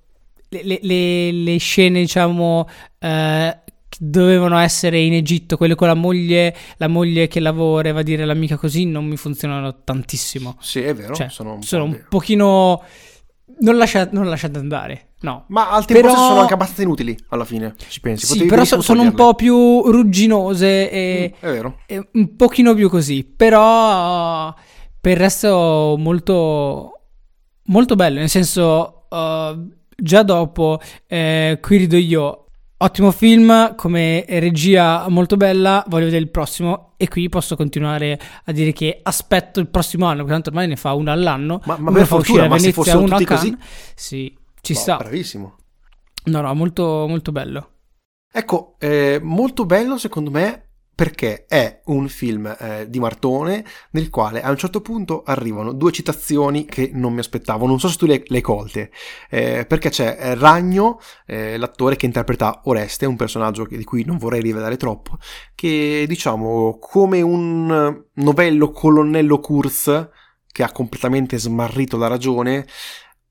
le, 0.61 0.79
le, 0.81 1.31
le 1.31 1.57
scene, 1.57 1.99
diciamo, 2.01 2.67
eh, 2.99 3.57
dovevano 3.99 4.57
essere 4.57 4.99
in 4.99 5.13
Egitto, 5.13 5.57
quelle 5.57 5.75
con 5.75 5.87
la 5.87 5.93
moglie, 5.93 6.55
la 6.77 6.87
moglie 6.87 7.27
che 7.27 7.39
lavora 7.39 7.89
e 7.89 7.91
va 7.91 7.99
a 7.99 8.03
dire 8.03 8.23
all'amica 8.23 8.57
così, 8.57 8.85
non 8.85 9.05
mi 9.05 9.17
funzionano 9.17 9.83
tantissimo. 9.83 10.57
Sì, 10.59 10.81
è 10.81 10.93
vero, 10.93 11.13
cioè, 11.15 11.29
sono 11.29 11.53
un, 11.53 11.61
sono 11.63 11.83
po 11.85 11.89
un 11.89 12.03
pochino... 12.09 12.83
Non 13.55 13.77
lasciate, 13.77 14.09
non 14.15 14.27
lasciate 14.27 14.57
andare, 14.57 15.09
no. 15.21 15.45
Ma 15.49 15.69
al 15.69 15.85
tempo 15.85 16.01
Però- 16.01 16.13
stesso 16.13 16.27
sono 16.29 16.41
anche 16.41 16.53
abbastanza 16.55 16.81
inutili, 16.81 17.15
alla 17.29 17.45
fine, 17.45 17.75
ci 17.87 17.99
pensi. 17.99 18.25
Sì, 18.25 18.31
Potevi 18.33 18.49
però 18.49 18.63
so- 18.65 18.81
sono 18.81 19.03
un 19.03 19.13
po' 19.13 19.35
più 19.35 19.83
rugginose 19.91 20.89
e, 20.89 21.33
Mm, 21.35 21.47
è 21.49 21.51
vero. 21.51 21.77
e 21.85 22.09
un 22.13 22.35
pochino 22.35 22.73
più 22.73 22.89
così. 22.89 23.23
Però 23.23 24.53
per 24.99 25.11
il 25.11 25.17
resto 25.17 25.95
molto, 25.99 26.99
molto 27.65 27.95
bello, 27.95 28.19
nel 28.19 28.29
senso 28.29 29.05
uh, 29.09 29.15
già 29.95 30.23
dopo 30.23 30.79
eh, 31.07 31.57
Qui 31.61 31.77
rido 31.77 31.97
io, 31.97 32.45
ottimo 32.77 33.11
film, 33.11 33.75
come 33.75 34.25
regia 34.27 35.07
molto 35.09 35.37
bella, 35.37 35.83
voglio 35.87 36.05
vedere 36.05 36.23
il 36.23 36.29
prossimo 36.29 36.93
e 36.97 37.07
qui 37.07 37.29
posso 37.29 37.55
continuare 37.55 38.19
a 38.45 38.51
dire 38.51 38.71
che 38.73 38.99
aspetto 39.01 39.59
il 39.59 39.67
prossimo 39.67 40.05
anno, 40.05 40.17
perché 40.17 40.31
tanto 40.31 40.49
ormai 40.49 40.67
ne 40.67 40.75
fa 40.75 40.93
uno 40.93 41.11
all'anno. 41.11 41.61
Ma- 41.65 41.77
ma 41.77 41.91
per 41.91 42.05
fortuna, 42.05 42.47
ma 42.47 42.57
se 42.57 42.71
Venezia, 42.71 42.71
fossero 42.73 42.99
uno 42.99 43.15
a 43.15 43.17
tutti 43.17 43.25
così? 43.25 43.57
Sì, 43.95 44.37
ci 44.61 44.73
Boh, 44.73 44.79
sta. 44.79 44.97
Bravissimo. 44.97 45.55
No, 46.25 46.41
no, 46.41 46.53
molto, 46.53 47.05
molto 47.07 47.31
bello. 47.31 47.69
Ecco, 48.31 48.75
eh, 48.79 49.19
molto 49.21 49.65
bello 49.65 49.97
secondo 49.97 50.31
me 50.31 50.69
perché 50.95 51.45
è 51.47 51.81
un 51.85 52.07
film 52.07 52.55
eh, 52.59 52.89
di 52.89 52.99
Martone 52.99 53.65
nel 53.91 54.09
quale 54.09 54.41
a 54.41 54.49
un 54.49 54.57
certo 54.57 54.81
punto 54.81 55.23
arrivano 55.23 55.73
due 55.73 55.91
citazioni 55.91 56.65
che 56.65 56.91
non 56.93 57.13
mi 57.13 57.19
aspettavo, 57.19 57.65
non 57.65 57.79
so 57.79 57.87
se 57.87 57.97
tu 57.97 58.05
le, 58.05 58.23
hai 58.27 58.41
colte, 58.41 58.91
eh, 59.29 59.65
perché 59.67 59.89
c'è 59.89 60.17
eh, 60.19 60.35
Ragno, 60.35 60.99
eh, 61.25 61.57
l'attore 61.57 61.95
che 61.95 62.05
interpreta 62.05 62.61
Oreste, 62.65 63.05
un 63.05 63.15
personaggio 63.15 63.65
che- 63.65 63.77
di 63.77 63.83
cui 63.83 64.03
non 64.05 64.17
vorrei 64.17 64.41
rivelare 64.41 64.77
troppo, 64.77 65.17
che 65.55 66.05
diciamo 66.07 66.77
come 66.79 67.21
un 67.21 68.03
novello 68.13 68.71
colonnello 68.71 69.39
Kurz 69.39 70.09
che 70.51 70.63
ha 70.63 70.71
completamente 70.71 71.39
smarrito 71.39 71.97
la 71.97 72.07
ragione 72.07 72.65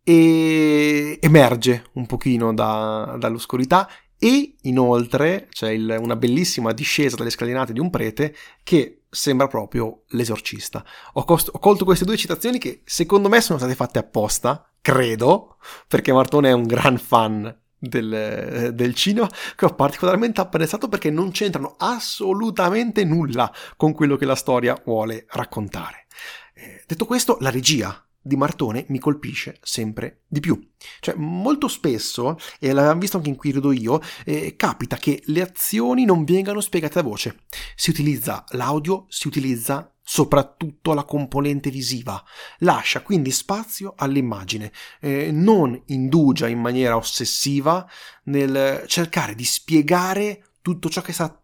e 0.05 1.19
emerge 1.21 1.85
un 1.93 2.07
pochino 2.07 2.53
da- 2.53 3.15
dall'oscurità 3.19 3.89
e 4.25 4.55
inoltre 4.63 5.49
c'è 5.51 5.71
il- 5.71 5.97
una 5.99 6.15
bellissima 6.15 6.73
discesa 6.73 7.17
dalle 7.17 7.31
scalinate 7.31 7.73
di 7.73 7.81
un 7.81 7.91
prete 7.91 8.37
che 8.63 9.03
sembra 9.11 9.49
proprio 9.49 10.03
l'esorcista. 10.11 10.85
Ho, 11.15 11.25
cost- 11.25 11.51
ho 11.53 11.59
colto 11.59 11.85
queste 11.85 12.05
due 12.05 12.17
citazioni 12.17 12.59
che 12.59 12.83
secondo 12.85 13.29
me 13.29 13.41
sono 13.41 13.59
state 13.59 13.75
fatte 13.75 13.99
apposta, 13.99 14.71
credo, 14.81 15.57
perché 15.89 16.13
Martone 16.13 16.51
è 16.51 16.53
un 16.53 16.69
gran 16.69 16.99
fan 16.99 17.53
del, 17.77 18.71
del 18.73 18.95
cinema 18.95 19.29
che 19.57 19.65
ho 19.65 19.75
particolarmente 19.75 20.41
apprezzato 20.41 20.87
perché 20.87 21.11
non 21.11 21.33
c'entrano 21.33 21.75
assolutamente 21.79 23.03
nulla 23.03 23.53
con 23.77 23.93
quello 23.93 24.15
che 24.15 24.25
la 24.25 24.37
storia 24.37 24.81
vuole 24.85 25.27
raccontare. 25.31 26.07
Eh, 26.55 26.85
detto 26.87 27.07
questo, 27.07 27.39
la 27.41 27.51
regia 27.51 28.02
di 28.23 28.37
Martone 28.37 28.87
mi 28.89 28.99
colpisce 28.99 29.59
sempre 29.61 30.23
di 30.27 30.41
più. 30.41 30.71
Cioè, 31.01 31.15
molto 31.17 31.69
spesso, 31.69 32.39
e 32.59 32.73
l'abbiamo 32.73 33.01
visto 33.01 33.17
anche 33.17 33.29
in 33.29 33.37
Qui 33.37 33.51
rido 33.51 33.73
io, 33.73 34.01
eh, 34.25 34.55
capita 34.57 34.97
che 34.97 35.23
le 35.27 35.43
azioni 35.43 36.05
non 36.05 36.25
vengano 36.25 36.61
spiegate 36.61 37.01
a 37.01 37.03
voce. 37.03 37.41
Si 37.75 37.91
utilizza 37.91 38.45
l'audio, 38.51 39.07
si 39.09 39.27
utilizza 39.27 39.93
soprattutto 40.05 40.95
la 40.95 41.05
componente 41.05 41.71
visiva. 41.71 42.23
Lascia 42.59 43.03
quindi 43.03 43.31
spazio 43.31 43.95
all'immagine, 43.97 44.73
eh, 45.01 45.31
non 45.33 45.81
indugia 45.87 46.49
in 46.49 46.61
maniera 46.61 46.97
ossessiva 46.97 47.89
nel 48.25 48.85
cercare 48.87 49.35
di 49.35 49.45
spiegare 49.45 50.45
tutto 50.61 50.89
ciò 50.89 51.01
che 51.01 51.13
sta 51.13 51.43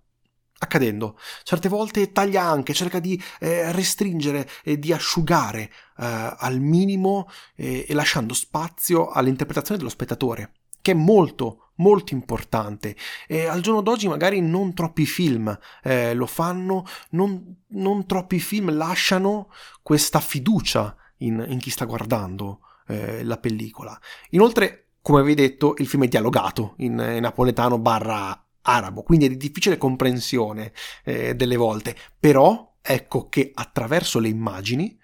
accadendo. 0.58 1.18
Certe 1.44 1.68
volte 1.68 2.12
taglia 2.12 2.42
anche, 2.42 2.74
cerca 2.74 2.98
di 2.98 3.20
eh, 3.40 3.70
restringere 3.72 4.48
e 4.64 4.78
di 4.78 4.92
asciugare 4.92 5.70
al 5.98 6.60
minimo 6.60 7.28
eh, 7.54 7.86
e 7.88 7.94
lasciando 7.94 8.34
spazio 8.34 9.08
all'interpretazione 9.08 9.78
dello 9.78 9.90
spettatore, 9.90 10.52
che 10.80 10.92
è 10.92 10.94
molto 10.94 11.62
molto 11.78 12.14
importante. 12.14 12.96
E 13.26 13.46
al 13.46 13.60
giorno 13.60 13.82
d'oggi 13.82 14.08
magari 14.08 14.40
non 14.40 14.74
troppi 14.74 15.06
film 15.06 15.56
eh, 15.82 16.14
lo 16.14 16.26
fanno 16.26 16.84
non, 17.10 17.56
non 17.68 18.06
troppi 18.06 18.40
film 18.40 18.74
lasciano 18.74 19.50
questa 19.82 20.20
fiducia 20.20 20.96
in, 21.18 21.44
in 21.48 21.58
chi 21.58 21.70
sta 21.70 21.84
guardando 21.84 22.60
eh, 22.86 23.24
la 23.24 23.38
pellicola. 23.38 23.98
Inoltre 24.30 24.88
come 25.00 25.20
avevi 25.20 25.36
detto 25.36 25.74
il 25.78 25.86
film 25.86 26.04
è 26.04 26.08
dialogato 26.08 26.74
in, 26.78 26.98
in 26.98 27.20
napoletano 27.22 27.78
barra 27.78 28.44
arabo, 28.62 29.02
quindi 29.02 29.26
è 29.26 29.28
di 29.30 29.36
difficile 29.36 29.78
comprensione 29.78 30.72
eh, 31.04 31.34
delle 31.34 31.56
volte, 31.56 31.96
però 32.18 32.74
ecco 32.82 33.28
che 33.28 33.50
attraverso 33.54 34.18
le 34.18 34.28
immagini 34.28 34.98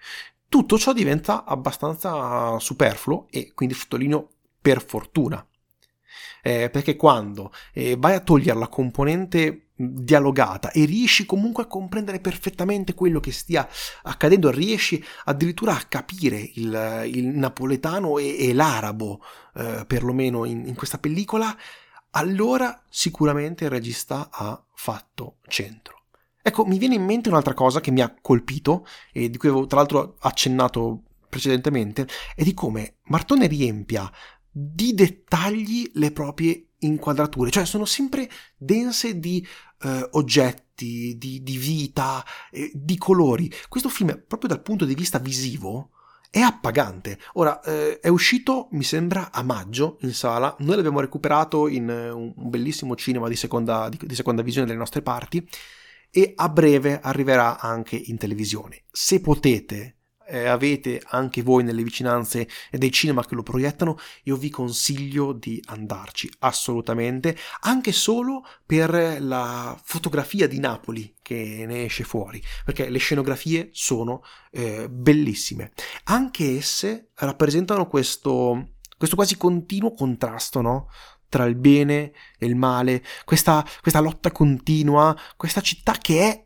tutto 0.55 0.77
ciò 0.77 0.93
diventa 0.93 1.43
abbastanza 1.43 2.57
superfluo 2.59 3.27
e 3.29 3.51
quindi 3.53 3.75
sottolineo 3.75 4.29
per 4.61 4.81
fortuna. 4.81 5.45
Eh, 6.41 6.69
perché 6.69 6.95
quando 6.95 7.51
eh, 7.73 7.97
vai 7.99 8.15
a 8.15 8.21
togliere 8.21 8.57
la 8.57 8.69
componente 8.69 9.71
dialogata 9.75 10.71
e 10.71 10.85
riesci 10.85 11.25
comunque 11.25 11.63
a 11.63 11.67
comprendere 11.67 12.21
perfettamente 12.21 12.93
quello 12.93 13.19
che 13.19 13.33
stia 13.33 13.67
accadendo, 14.03 14.49
riesci 14.49 15.03
addirittura 15.25 15.73
a 15.73 15.83
capire 15.89 16.37
il, 16.53 17.03
il 17.07 17.25
napoletano 17.25 18.17
e, 18.17 18.47
e 18.47 18.53
l'arabo, 18.53 19.21
eh, 19.55 19.83
perlomeno 19.85 20.45
in, 20.45 20.65
in 20.67 20.75
questa 20.75 20.99
pellicola, 20.99 21.53
allora 22.11 22.81
sicuramente 22.87 23.65
il 23.65 23.71
regista 23.71 24.29
ha 24.31 24.63
fatto 24.73 25.39
centro. 25.49 25.94
Ecco, 26.47 26.63
mi 26.63 26.77
viene 26.77 26.93
in 26.93 27.03
mente 27.03 27.29
un'altra 27.29 27.55
cosa 27.55 27.79
che 27.79 27.89
mi 27.89 28.01
ha 28.01 28.15
colpito 28.21 28.85
e 29.11 29.31
di 29.31 29.37
cui 29.39 29.49
avevo 29.49 29.65
tra 29.65 29.79
l'altro 29.79 30.17
accennato 30.19 31.01
precedentemente, 31.27 32.07
è 32.35 32.43
di 32.43 32.53
come 32.53 32.97
Martone 33.05 33.47
riempia 33.47 34.07
di 34.51 34.93
dettagli 34.93 35.89
le 35.95 36.11
proprie 36.11 36.67
inquadrature, 36.81 37.49
cioè 37.49 37.65
sono 37.65 37.85
sempre 37.85 38.29
dense 38.55 39.17
di 39.17 39.43
eh, 39.81 40.07
oggetti, 40.11 41.17
di, 41.17 41.41
di 41.41 41.57
vita, 41.57 42.23
eh, 42.51 42.69
di 42.75 42.95
colori. 42.99 43.51
Questo 43.67 43.89
film, 43.89 44.23
proprio 44.27 44.49
dal 44.49 44.61
punto 44.61 44.85
di 44.85 44.93
vista 44.93 45.17
visivo, 45.17 45.89
è 46.29 46.41
appagante. 46.41 47.17
Ora, 47.33 47.59
eh, 47.61 47.99
è 47.99 48.07
uscito, 48.09 48.67
mi 48.73 48.83
sembra, 48.83 49.31
a 49.31 49.41
maggio 49.41 49.97
in 50.01 50.13
sala. 50.13 50.55
Noi 50.59 50.75
l'abbiamo 50.75 50.99
recuperato 50.99 51.67
in 51.67 51.89
eh, 51.89 52.11
un, 52.11 52.33
bellissimo 52.35 52.95
cinema 52.95 53.27
di 53.27 53.35
seconda, 53.35 53.89
di, 53.89 53.97
di 53.99 54.13
seconda 54.13 54.43
visione 54.43 54.67
delle 54.67 54.77
nostre 54.77 55.01
parti 55.01 55.43
e 56.17 56.31
a 56.33 56.47
breve 56.47 57.01
arriverà 57.01 57.59
anche 57.59 57.97
in 57.97 58.17
televisione. 58.17 58.83
Se 58.89 59.19
potete, 59.19 59.97
eh, 60.27 60.45
avete 60.45 61.01
anche 61.07 61.41
voi 61.41 61.65
nelle 61.65 61.83
vicinanze 61.83 62.47
dei 62.71 62.89
cinema 62.89 63.25
che 63.25 63.35
lo 63.35 63.43
proiettano, 63.43 63.97
io 64.23 64.37
vi 64.37 64.49
consiglio 64.49 65.33
di 65.33 65.61
andarci 65.65 66.31
assolutamente, 66.39 67.35
anche 67.63 67.91
solo 67.91 68.45
per 68.65 69.17
la 69.19 69.77
fotografia 69.83 70.47
di 70.47 70.59
Napoli 70.59 71.15
che 71.21 71.65
ne 71.67 71.83
esce 71.83 72.05
fuori, 72.05 72.41
perché 72.63 72.87
le 72.87 72.97
scenografie 72.97 73.67
sono 73.73 74.23
eh, 74.51 74.87
bellissime. 74.89 75.73
Anche 76.05 76.55
esse 76.55 77.09
rappresentano 77.15 77.87
questo, 77.89 78.75
questo 78.97 79.17
quasi 79.17 79.35
continuo 79.35 79.91
contrasto, 79.91 80.61
no? 80.61 80.87
Tra 81.35 81.43
il 81.43 81.55
bene 81.55 82.13
e 82.39 82.45
il 82.45 82.55
male, 82.55 83.03
questa, 83.25 83.61
questa 83.81 83.99
lotta 83.99 84.31
continua, 84.31 85.13
questa 85.35 85.59
città 85.59 85.91
che 85.99 86.21
è 86.21 86.45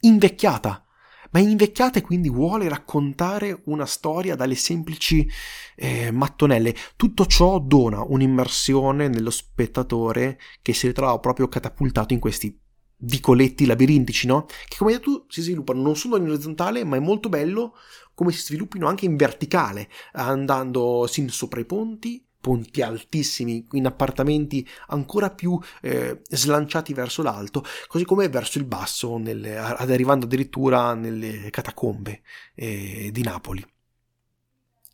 invecchiata 0.00 0.84
ma 1.30 1.38
è 1.38 1.42
invecchiata 1.42 2.00
e 2.00 2.02
quindi 2.02 2.28
vuole 2.28 2.68
raccontare 2.68 3.62
una 3.66 3.86
storia 3.86 4.34
dalle 4.34 4.54
semplici 4.54 5.28
eh, 5.76 6.10
mattonelle. 6.12 6.74
Tutto 6.96 7.26
ciò 7.26 7.58
dona 7.60 8.04
un'immersione 8.04 9.08
nello 9.08 9.30
spettatore 9.30 10.38
che 10.62 10.72
si 10.72 10.88
ritrova 10.88 11.18
proprio 11.18 11.48
catapultato 11.48 12.12
in 12.12 12.20
questi 12.20 12.56
vicoletti 12.98 13.66
labirintici, 13.66 14.26
no? 14.26 14.46
Che 14.46 14.76
come 14.76 14.92
detto 14.92 15.26
si 15.28 15.42
sviluppano 15.42 15.80
non 15.80 15.96
solo 15.96 16.16
in 16.16 16.28
orizzontale, 16.28 16.84
ma 16.84 16.96
è 16.96 17.00
molto 17.00 17.28
bello 17.28 17.74
come 18.14 18.32
si 18.32 18.40
sviluppino 18.40 18.86
anche 18.86 19.04
in 19.04 19.16
verticale, 19.16 19.88
andando 20.12 21.06
sin 21.08 21.28
sopra 21.30 21.60
i 21.60 21.64
ponti, 21.64 22.24
ponti 22.44 22.82
altissimi, 22.82 23.66
in 23.72 23.86
appartamenti 23.86 24.68
ancora 24.88 25.30
più 25.30 25.58
eh, 25.80 26.20
slanciati 26.28 26.92
verso 26.92 27.22
l'alto, 27.22 27.64
così 27.86 28.04
come 28.04 28.28
verso 28.28 28.58
il 28.58 28.66
basso, 28.66 29.16
nelle, 29.16 29.56
arrivando 29.56 30.26
addirittura 30.26 30.92
nelle 30.92 31.48
catacombe 31.48 32.20
eh, 32.54 33.08
di 33.10 33.22
Napoli. 33.22 33.66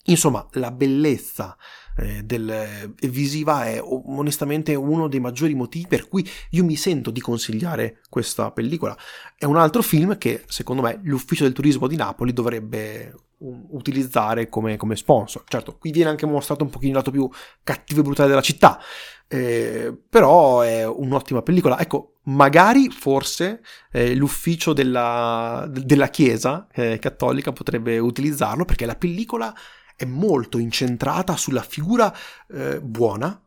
Insomma, 0.04 0.47
la 0.52 0.71
bellezza 0.71 1.57
eh, 1.97 2.23
del, 2.23 2.49
eh, 2.49 3.09
visiva 3.09 3.64
è 3.64 3.83
onestamente 3.83 4.76
uno 4.76 5.09
dei 5.09 5.19
maggiori 5.19 5.54
motivi 5.54 5.88
per 5.88 6.07
cui 6.07 6.25
io 6.50 6.64
mi 6.64 6.76
sento 6.76 7.11
di 7.11 7.21
consigliare 7.21 7.99
questa 8.09 8.52
pellicola. 8.52 8.97
È 9.37 9.45
un 9.45 9.57
altro 9.57 9.83
film 9.83 10.16
che, 10.19 10.45
secondo 10.47 10.83
me, 10.83 11.00
l'Ufficio 11.02 11.42
del 11.42 11.52
Turismo 11.52 11.88
di 11.88 11.97
Napoli 11.97 12.33
dovrebbe 12.33 13.12
utilizzare 13.40 14.49
come, 14.49 14.76
come 14.76 14.97
sponsor. 14.97 15.44
Certo, 15.47 15.76
qui 15.78 15.90
viene 15.90 16.11
anche 16.11 16.26
mostrato 16.26 16.64
un 16.64 16.70
pochino 16.70 16.90
il 16.90 16.97
lato 16.97 17.11
più 17.11 17.28
cattivo 17.62 18.00
e 18.00 18.02
brutale 18.02 18.28
della 18.28 18.40
città, 18.40 18.80
eh, 19.28 19.97
però 20.09 20.61
è 20.61 20.87
un'ottima 20.87 21.42
pellicola. 21.42 21.78
Ecco, 21.78 22.16
magari 22.25 22.90
forse 22.90 23.62
eh, 23.90 24.14
l'ufficio 24.14 24.73
della, 24.73 25.66
della 25.70 26.09
Chiesa 26.09 26.66
eh, 26.73 26.99
cattolica 26.99 27.52
potrebbe 27.52 27.99
utilizzarlo 27.99 28.64
perché 28.64 28.87
la 28.87 28.97
pellicola 28.97 29.54
è 29.97 30.04
molto 30.04 30.59
incentrata 30.59 31.37
sulla 31.37 31.62
figura 31.62 32.14
eh, 32.49 32.80
buona, 32.80 33.40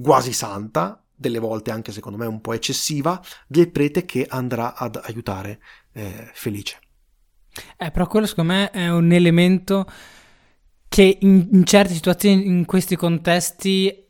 quasi 0.00 0.32
santa, 0.32 1.02
delle 1.14 1.38
volte 1.38 1.70
anche 1.70 1.92
secondo 1.92 2.18
me 2.18 2.26
un 2.26 2.40
po' 2.40 2.52
eccessiva, 2.52 3.20
del 3.46 3.70
prete 3.70 4.04
che 4.04 4.26
andrà 4.28 4.74
ad 4.74 4.98
aiutare 5.02 5.60
eh, 5.92 6.30
Felice. 6.32 6.78
Eh, 7.76 7.90
però 7.90 8.06
quello 8.06 8.26
secondo 8.26 8.52
me 8.52 8.70
è 8.70 8.90
un 8.90 9.12
elemento 9.12 9.86
che 10.88 11.18
in, 11.20 11.48
in 11.52 11.64
certe 11.64 11.94
situazioni, 11.94 12.46
in 12.46 12.64
questi 12.64 12.96
contesti, 12.96 14.06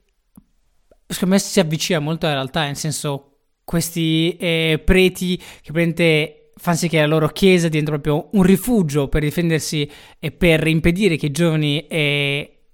secondo 1.06 1.34
me 1.34 1.40
si 1.40 1.60
avvicina 1.60 1.98
molto 1.98 2.26
alla 2.26 2.36
realtà, 2.36 2.64
nel 2.64 2.76
senso 2.76 3.26
questi 3.64 4.36
eh, 4.36 4.82
preti 4.84 5.40
che 5.60 5.72
prende 5.72 6.40
fanno 6.60 6.76
sì 6.76 6.88
che 6.88 6.98
la 6.98 7.06
loro 7.06 7.28
chiesa 7.28 7.68
diventi 7.68 7.90
proprio 7.90 8.28
un 8.32 8.42
rifugio 8.42 9.08
per 9.08 9.22
difendersi 9.22 9.90
e 10.18 10.30
per 10.30 10.66
impedire 10.66 11.16
che 11.16 11.26
i 11.26 11.30
giovani 11.30 11.86
eh, 11.86 12.66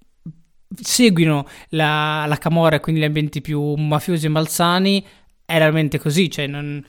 seguino 0.75 1.47
la, 1.69 2.25
la 2.27 2.37
camorra 2.37 2.77
e 2.77 2.81
quindi 2.81 3.01
gli 3.01 3.05
ambienti 3.05 3.41
più 3.41 3.75
mafiosi 3.75 4.27
e 4.27 4.29
malsani, 4.29 5.07
è 5.45 5.59
realmente 5.59 5.99
così, 5.99 6.31
cioè 6.31 6.47
non... 6.47 6.85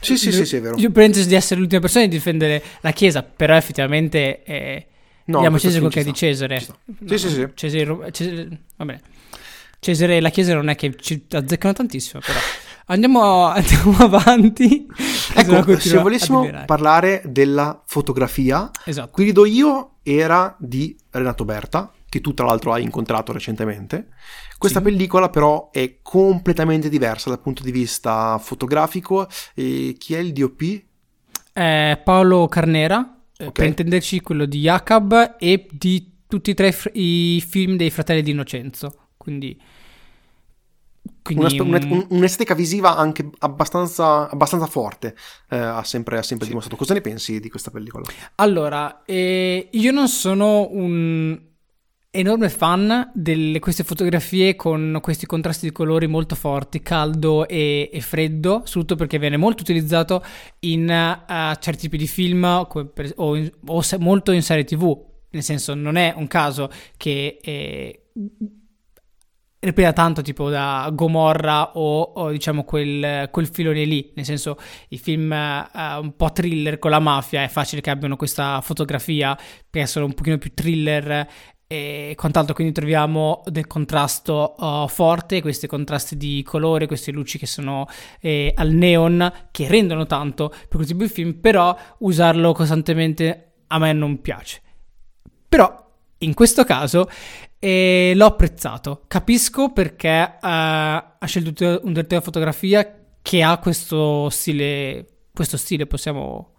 Sì, 0.00 0.16
sì, 0.16 0.32
sì, 0.32 0.44
sì, 0.44 0.56
è 0.56 0.60
vero. 0.60 0.76
Io 0.76 0.90
penso 0.90 1.24
di 1.24 1.34
essere 1.34 1.58
l'ultima 1.58 1.80
persona 1.80 2.04
di 2.04 2.10
difendere 2.10 2.62
la 2.80 2.92
chiesa, 2.92 3.22
però 3.22 3.56
effettivamente... 3.56 4.42
Eh, 4.44 4.86
no, 5.24 5.40
diamo 5.40 5.58
Cesare 5.58 5.80
quel 5.80 5.92
che 5.92 6.00
è 6.00 6.04
di 6.04 6.14
Cesare. 6.14 6.64
No, 6.66 7.08
sì, 7.08 7.18
sì, 7.18 7.28
sì. 7.30 7.48
Cesare, 7.54 8.12
Cesare, 8.12 8.48
va 8.76 8.84
bene. 8.84 9.00
Cesare 9.78 10.16
e 10.16 10.20
la 10.20 10.30
chiesa 10.30 10.54
non 10.54 10.68
è 10.68 10.74
che 10.74 10.94
ci 10.96 11.24
azzeccano 11.30 11.72
tantissimo, 11.72 12.20
però... 12.24 12.38
Andiamo, 12.88 13.46
andiamo 13.46 13.96
avanti. 13.98 14.86
Ecco, 15.34 15.78
se 15.78 15.98
volessimo 15.98 16.48
parlare 16.66 17.22
della 17.26 17.82
fotografia, 17.84 18.70
esatto. 18.84 19.10
qui 19.10 19.32
do 19.32 19.44
io 19.44 19.96
era 20.02 20.54
di 20.58 20.96
Renato 21.10 21.44
Berta, 21.44 21.92
che 22.08 22.20
tu 22.20 22.34
tra 22.34 22.46
l'altro 22.46 22.72
hai 22.72 22.82
incontrato 22.82 23.32
recentemente. 23.32 24.08
Questa 24.58 24.78
sì. 24.78 24.84
pellicola 24.84 25.28
però 25.28 25.70
è 25.70 25.98
completamente 26.02 26.88
diversa 26.88 27.28
dal 27.28 27.40
punto 27.40 27.62
di 27.62 27.70
vista 27.70 28.38
fotografico. 28.38 29.28
E 29.54 29.96
chi 29.98 30.14
è 30.14 30.18
il 30.18 30.32
DOP? 30.32 30.82
Eh, 31.52 32.00
Paolo 32.02 32.46
Carnera, 32.48 33.22
okay. 33.32 33.50
per 33.52 33.66
intenderci 33.66 34.20
quello 34.20 34.44
di 34.44 34.60
Jacob 34.60 35.36
e 35.38 35.66
di 35.70 36.12
tutti 36.26 36.50
e 36.50 36.54
tre 36.54 36.74
i 36.94 37.42
film 37.46 37.76
dei 37.76 37.90
fratelli 37.90 38.22
di 38.22 38.30
Innocenzo. 38.30 39.08
Quindi 39.16 39.58
quindi 41.22 41.58
una, 41.58 41.78
un... 41.78 42.06
un'estetica 42.10 42.54
visiva 42.54 42.96
anche 42.96 43.28
abbastanza, 43.38 44.28
abbastanza 44.30 44.66
forte 44.66 45.16
eh, 45.50 45.56
ha 45.56 45.82
sempre, 45.82 46.18
ha 46.18 46.22
sempre 46.22 46.44
sì. 46.46 46.52
dimostrato. 46.52 46.78
Cosa 46.78 46.94
ne 46.94 47.00
pensi 47.00 47.40
di 47.40 47.50
questa 47.50 47.70
pellicola? 47.70 48.04
Allora, 48.36 49.02
eh, 49.04 49.68
io 49.70 49.90
non 49.90 50.08
sono 50.08 50.68
un 50.70 51.38
enorme 52.18 52.48
fan 52.48 53.10
di 53.14 53.58
queste 53.60 53.84
fotografie 53.84 54.56
con 54.56 54.98
questi 55.02 55.26
contrasti 55.26 55.66
di 55.66 55.72
colori 55.72 56.06
molto 56.06 56.34
forti, 56.34 56.80
caldo 56.80 57.46
e, 57.46 57.90
e 57.92 58.00
freddo, 58.00 58.62
soprattutto 58.64 58.96
perché 58.96 59.18
viene 59.18 59.36
molto 59.36 59.62
utilizzato 59.62 60.24
in 60.60 60.82
uh, 60.82 61.54
certi 61.60 61.82
tipi 61.82 61.98
di 61.98 62.06
film 62.06 62.66
per, 62.92 63.12
o, 63.16 63.36
in, 63.36 63.50
o 63.66 63.80
se, 63.82 63.98
molto 63.98 64.32
in 64.32 64.42
serie 64.42 64.64
tv. 64.64 65.14
Nel 65.30 65.42
senso, 65.42 65.74
non 65.74 65.96
è 65.96 66.14
un 66.16 66.26
caso 66.26 66.70
che... 66.96 67.38
Eh, 67.42 68.00
riprenda 69.58 69.92
tanto 69.92 70.22
tipo 70.22 70.48
da 70.48 70.88
Gomorra 70.92 71.72
o, 71.76 72.00
o 72.00 72.30
diciamo 72.30 72.62
quel, 72.62 73.28
quel, 73.30 73.48
filone 73.48 73.84
lì, 73.84 74.12
nel 74.14 74.24
senso 74.24 74.58
i 74.90 74.98
film 74.98 75.30
uh, 75.32 76.00
un 76.00 76.14
po' 76.14 76.30
thriller 76.30 76.78
con 76.78 76.90
la 76.90 77.00
mafia 77.00 77.42
è 77.42 77.48
facile 77.48 77.80
che 77.80 77.90
abbiano 77.90 78.16
questa 78.16 78.60
fotografia 78.60 79.36
per 79.68 79.82
essere 79.82 80.04
un 80.04 80.14
pochino 80.14 80.38
più 80.38 80.52
thriller 80.54 81.26
e 81.68 82.14
quant'altro, 82.16 82.54
quindi 82.54 82.72
troviamo 82.72 83.42
del 83.46 83.66
contrasto 83.66 84.54
uh, 84.56 84.86
forte, 84.88 85.40
questi 85.40 85.66
contrasti 85.66 86.16
di 86.16 86.42
colore, 86.44 86.86
queste 86.86 87.10
luci 87.10 87.38
che 87.38 87.46
sono 87.46 87.88
eh, 88.20 88.52
al 88.54 88.70
neon, 88.70 89.32
che 89.50 89.66
rendono 89.66 90.06
tanto 90.06 90.48
per 90.48 90.76
questo 90.76 90.92
tipo 90.92 91.04
di 91.04 91.10
film, 91.10 91.34
però 91.34 91.76
usarlo 91.98 92.52
costantemente 92.52 93.54
a 93.66 93.78
me 93.78 93.92
non 93.92 94.20
piace. 94.20 94.60
Però 95.48 95.84
in 96.18 96.34
questo 96.34 96.64
caso 96.64 97.08
e 97.58 98.12
l'ho 98.14 98.26
apprezzato. 98.26 99.02
Capisco 99.08 99.72
perché 99.72 100.34
uh, 100.34 100.38
ha 100.40 101.18
scelto 101.24 101.80
un 101.82 101.92
direttore 101.92 102.18
di 102.18 102.24
fotografia 102.24 103.06
che 103.20 103.42
ha 103.42 103.58
questo 103.58 104.30
stile, 104.30 105.04
questo 105.32 105.56
stile 105.56 105.86
possiamo 105.86 106.55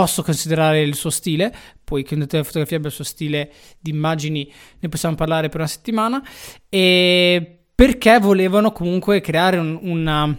posso 0.00 0.22
considerare 0.22 0.80
il 0.80 0.94
suo 0.94 1.10
stile, 1.10 1.54
poi 1.84 2.02
che 2.04 2.16
di 2.16 2.22
fotografia 2.22 2.78
abbia 2.78 2.88
il 2.88 2.94
suo 2.94 3.04
stile 3.04 3.52
di 3.78 3.90
immagini 3.90 4.50
ne 4.78 4.88
possiamo 4.88 5.14
parlare 5.14 5.50
per 5.50 5.58
una 5.60 5.68
settimana. 5.68 6.26
E 6.70 7.64
perché 7.74 8.18
volevano 8.18 8.72
comunque 8.72 9.20
creare 9.20 9.58
un, 9.58 9.78
una 9.82 10.38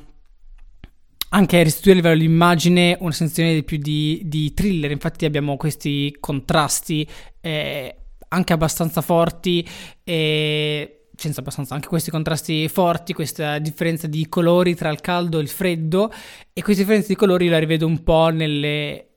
anche 1.34 1.64
restituire 1.64 2.00
a 2.00 2.02
livello 2.02 2.20
di 2.20 2.26
immagine 2.26 2.98
una 3.02 3.12
sensazione 3.12 3.54
di 3.54 3.64
più 3.64 3.78
di, 3.78 4.22
di 4.26 4.52
thriller. 4.52 4.90
Infatti 4.90 5.26
abbiamo 5.26 5.58
questi 5.58 6.18
contrasti 6.20 7.08
eh, 7.40 7.96
anche 8.30 8.54
abbastanza 8.54 9.02
forti 9.02 9.68
e 10.04 11.02
senza 11.16 11.42
abbastanza 11.42 11.76
anche 11.76 11.88
questi 11.88 12.10
contrasti 12.10 12.68
forti, 12.68 13.14
questa 13.14 13.60
differenza 13.60 14.08
di 14.08 14.28
colori 14.28 14.74
tra 14.74 14.90
il 14.90 15.02
caldo 15.02 15.38
e 15.38 15.44
il 15.44 15.50
freddo. 15.50 16.12
E 16.52 16.64
queste 16.64 16.82
differenze 16.82 17.10
di 17.10 17.16
colori 17.16 17.48
la 17.48 17.60
rivedo 17.60 17.86
un 17.86 18.02
po' 18.02 18.30
nelle 18.30 19.12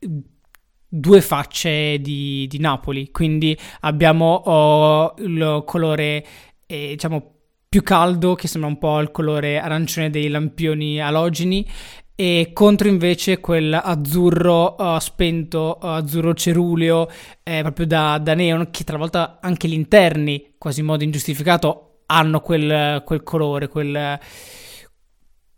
due 0.97 1.21
facce 1.21 1.99
di, 1.99 2.47
di 2.47 2.59
Napoli, 2.61 3.11
quindi 3.11 3.59
abbiamo 3.81 4.35
oh, 4.35 5.15
il 5.19 5.63
colore 5.67 6.25
eh, 6.67 6.89
diciamo 6.91 7.33
più 7.69 7.83
caldo 7.83 8.37
che 8.37 8.47
sembra 8.47 8.71
un 8.71 8.79
po' 8.79 9.01
il 9.01 9.11
colore 9.11 9.59
arancione 9.59 10.09
dei 10.09 10.29
lampioni 10.29 11.01
alogeni 11.01 11.69
e 12.15 12.51
contro 12.53 12.87
invece 12.87 13.41
quel 13.41 13.75
azzurro 13.75 14.77
uh, 14.79 15.01
spento, 15.01 15.79
uh, 15.83 15.87
azzurro 15.87 16.33
ceruleo, 16.35 17.11
eh, 17.43 17.63
proprio 17.63 17.87
da, 17.87 18.19
da, 18.19 18.35
neon, 18.35 18.71
che 18.71 18.85
l'altro 18.87 19.39
anche 19.41 19.67
gli 19.67 19.73
interni, 19.73 20.55
quasi 20.57 20.79
in 20.79 20.87
modo 20.87 21.03
ingiustificato, 21.03 22.03
hanno 22.07 22.39
quel, 22.39 23.03
quel 23.05 23.25
colore, 23.25 23.67
quel, 23.67 24.17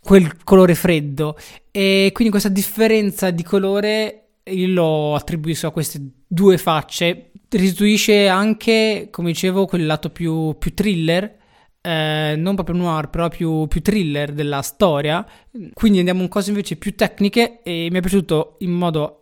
quel 0.01 0.43
colore 0.45 0.75
freddo. 0.75 1.37
E 1.71 2.09
quindi 2.15 2.31
questa 2.31 2.49
differenza 2.49 3.31
di 3.31 3.43
colore 3.43 4.26
io 4.47 4.69
lo 4.69 5.15
attribuisco 5.15 5.67
a 5.67 5.73
queste 5.73 6.01
due 6.27 6.59
facce, 6.59 7.33
restituisce 7.49 8.29
anche, 8.29 9.09
come 9.11 9.33
dicevo, 9.33 9.67
quel 9.67 9.87
lato 9.87 10.11
più, 10.11 10.57
più 10.59 10.75
thriller 10.75 11.45
eh, 11.87 12.35
non 12.37 12.57
proprio 12.57 12.77
noir, 12.77 13.09
però 13.11 13.29
più, 13.29 13.69
più, 13.69 13.81
thriller 13.81 14.33
della 14.33 14.61
storia. 14.61 15.25
Quindi 15.73 15.99
andiamo 15.99 16.23
in 16.23 16.29
cose 16.29 16.51
invece 16.51 16.75
più 16.75 16.97
tecniche 16.97 17.63
e 17.63 17.87
mi 17.93 17.99
è 17.99 18.01
piaciuto 18.01 18.57
in 18.61 18.73
modo 18.73 19.21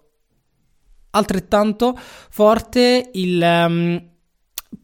altrettanto 1.11 1.95
forte 1.97 3.11
il 3.13 3.41
um, 3.41 4.14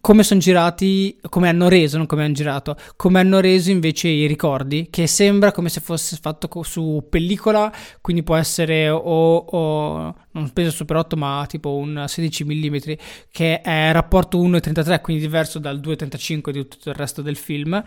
come 0.01 0.23
sono 0.23 0.41
girati, 0.41 1.19
come 1.29 1.49
hanno 1.49 1.69
reso, 1.69 1.99
non 1.99 2.07
come 2.07 2.25
hanno 2.25 2.33
girato, 2.33 2.77
come 2.97 3.21
hanno 3.21 3.41
reso 3.41 3.71
invece 3.71 4.09
i 4.09 4.27
ricordi, 4.27 4.89
che 4.91 5.07
sembra 5.07 5.53
come 5.53 5.69
se 5.69 5.81
fosse 5.81 6.17
fatto 6.21 6.49
su 6.63 7.07
pellicola, 7.09 7.73
quindi 8.01 8.23
può 8.23 8.37
essere 8.37 8.89
o, 8.89 9.37
o 9.37 10.15
non 10.33 10.51
penso 10.53 10.71
Super 10.71 10.97
8, 10.97 11.17
ma 11.17 11.45
tipo 11.47 11.75
un 11.77 12.05
16 12.07 12.45
mm, 12.45 12.77
che 13.31 13.61
è 13.61 13.93
rapporto 13.93 14.39
1,33, 14.43 15.01
quindi 15.03 15.23
diverso 15.23 15.59
dal 15.59 15.79
2,35 15.79 16.51
di 16.51 16.67
tutto 16.67 16.89
il 16.89 16.95
resto 16.95 17.21
del 17.21 17.37
film. 17.37 17.83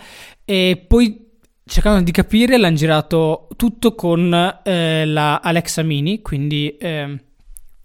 E 0.45 0.83
poi 0.87 1.31
cercando 1.65 2.03
di 2.03 2.11
capire 2.11 2.57
l'hanno 2.57 2.75
girato 2.75 3.47
tutto 3.55 3.95
con 3.95 4.59
eh, 4.63 5.05
la 5.05 5.39
Alexa 5.39 5.81
Mini, 5.81 6.21
quindi... 6.21 6.75
Eh, 6.77 7.19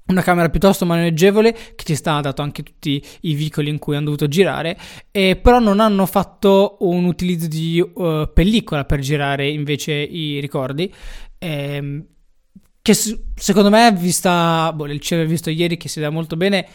una 0.09 0.23
camera 0.23 0.49
piuttosto 0.49 0.85
maneggevole 0.87 1.53
che 1.53 1.85
ci 1.85 1.95
sta 1.95 2.21
dato 2.21 2.43
anche 2.43 2.63
tutti 2.63 3.03
i 3.23 3.35
vicoli 3.35 3.71
in 3.71 3.79
cui 3.79 3.95
hanno 3.95 4.07
dovuto 4.07 4.29
girare, 4.29 4.79
eh, 5.11 5.37
però 5.37 5.59
non 5.59 5.81
hanno 5.81 6.07
fatto 6.07 6.77
un 6.81 7.05
utilizzo 7.05 7.47
di 7.47 7.81
uh, 7.81 8.31
pellicola 8.33 8.85
per 8.85 9.01
girare 9.01 9.49
invece 9.49 9.93
i 9.95 10.41
ricordi. 10.41 10.93
Eh, 11.39 12.05
che 12.81 12.95
secondo 12.95 13.69
me, 13.69 13.93
vista 13.93 14.73
boh, 14.73 14.87
il 14.87 15.01
cielo 15.01 15.27
visto 15.27 15.51
ieri 15.51 15.77
che 15.77 15.89
si 15.89 16.01
dà 16.01 16.09
molto 16.09 16.37
bene, 16.37 16.67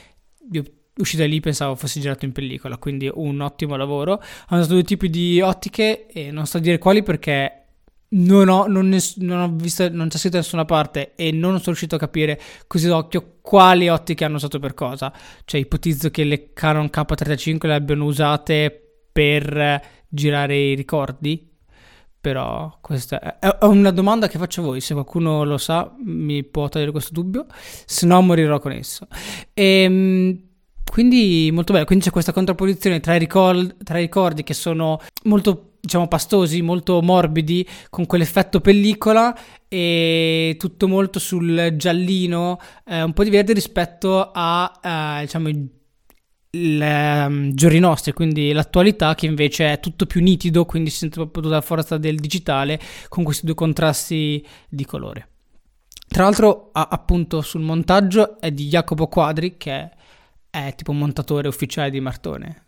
uscito 0.95 1.23
da 1.23 1.27
lì 1.27 1.39
pensavo 1.39 1.75
fosse 1.75 1.99
girato 1.99 2.25
in 2.25 2.31
pellicola, 2.31 2.77
quindi 2.77 3.09
un 3.11 3.41
ottimo 3.41 3.75
lavoro. 3.75 4.21
Hanno 4.47 4.61
usato 4.61 4.73
due 4.73 4.83
tipi 4.83 5.09
di 5.09 5.41
ottiche 5.41 6.05
e 6.05 6.29
non 6.29 6.45
a 6.51 6.59
dire 6.59 6.77
quali 6.77 7.01
perché 7.01 7.62
non 8.13 8.49
ho, 8.49 8.67
non, 8.67 8.89
ness- 8.89 9.17
non 9.17 9.39
ho 9.39 9.49
visto, 9.53 9.89
non 9.89 10.07
c'è 10.07 10.17
scritto 10.17 10.35
da 10.35 10.41
nessuna 10.41 10.65
parte 10.65 11.13
e 11.15 11.31
non 11.31 11.51
sono 11.51 11.61
riuscito 11.65 11.95
a 11.95 11.99
capire 11.99 12.39
così 12.67 12.87
d'occhio 12.87 13.37
quali 13.41 13.89
ottiche 13.89 14.23
hanno 14.23 14.35
usato 14.35 14.59
per 14.59 14.73
cosa. 14.73 15.11
Cioè, 15.45 15.59
ipotizzo 15.59 16.09
che 16.09 16.23
le 16.23 16.53
Canon 16.53 16.89
K35 16.91 17.67
le 17.67 17.73
abbiano 17.73 18.05
usate 18.05 19.05
per 19.11 19.81
girare 20.07 20.55
i 20.55 20.75
ricordi. 20.75 21.51
Però 22.21 22.77
questa 22.79 23.39
è 23.39 23.65
una 23.65 23.91
domanda 23.91 24.29
che 24.29 24.37
faccio 24.37 24.61
a 24.61 24.63
voi. 24.63 24.79
Se 24.79 24.93
qualcuno 24.93 25.43
lo 25.43 25.57
sa, 25.57 25.93
mi 26.05 26.43
può 26.45 26.69
togliere 26.69 26.91
questo 26.91 27.11
dubbio. 27.11 27.45
Se 27.85 28.05
no, 28.05 28.21
morirò 28.21 28.59
con 28.59 28.71
esso. 28.71 29.07
E, 29.53 29.81
ehm, 29.81 30.41
quindi 30.89 31.49
molto 31.51 31.73
bello. 31.73 31.83
Quindi 31.83 32.05
c'è 32.05 32.11
questa 32.11 32.31
contrapposizione 32.31 33.01
tra 33.01 33.15
i, 33.15 33.19
ricord- 33.19 33.83
tra 33.83 33.97
i 33.97 34.03
ricordi 34.03 34.43
che 34.43 34.53
sono 34.53 35.01
molto 35.23 35.72
diciamo 35.83 36.07
pastosi, 36.07 36.61
molto 36.61 37.01
morbidi, 37.01 37.67
con 37.89 38.05
quell'effetto 38.05 38.61
pellicola 38.61 39.37
e 39.67 40.55
tutto 40.57 40.87
molto 40.87 41.19
sul 41.19 41.73
giallino, 41.75 42.57
eh, 42.85 43.03
un 43.03 43.11
po' 43.11 43.25
di 43.25 43.29
verde 43.29 43.51
rispetto 43.51 44.31
a 44.33 44.71
eh, 44.81 45.21
diciamo 45.23 45.49
i 45.49 45.69
um, 46.51 47.53
giorni 47.53 47.79
nostri, 47.79 48.13
quindi 48.13 48.53
l'attualità 48.53 49.13
che 49.13 49.25
invece 49.25 49.73
è 49.73 49.79
tutto 49.81 50.05
più 50.05 50.21
nitido, 50.21 50.63
quindi 50.63 50.89
si 50.89 50.99
sente 50.99 51.15
proprio 51.15 51.51
la 51.51 51.59
forza 51.59 51.97
del 51.97 52.15
digitale 52.15 52.79
con 53.09 53.25
questi 53.25 53.45
due 53.45 53.55
contrasti 53.55 54.45
di 54.69 54.85
colore. 54.85 55.27
Tra 56.07 56.23
l'altro, 56.23 56.69
a, 56.71 56.87
appunto, 56.89 57.41
sul 57.41 57.61
montaggio 57.61 58.39
è 58.39 58.51
di 58.51 58.67
Jacopo 58.67 59.07
Quadri, 59.07 59.57
che 59.57 59.71
è, 59.73 59.91
è 60.49 60.75
tipo 60.75 60.93
montatore 60.93 61.49
ufficiale 61.49 61.89
di 61.89 61.99
Martone 61.99 62.63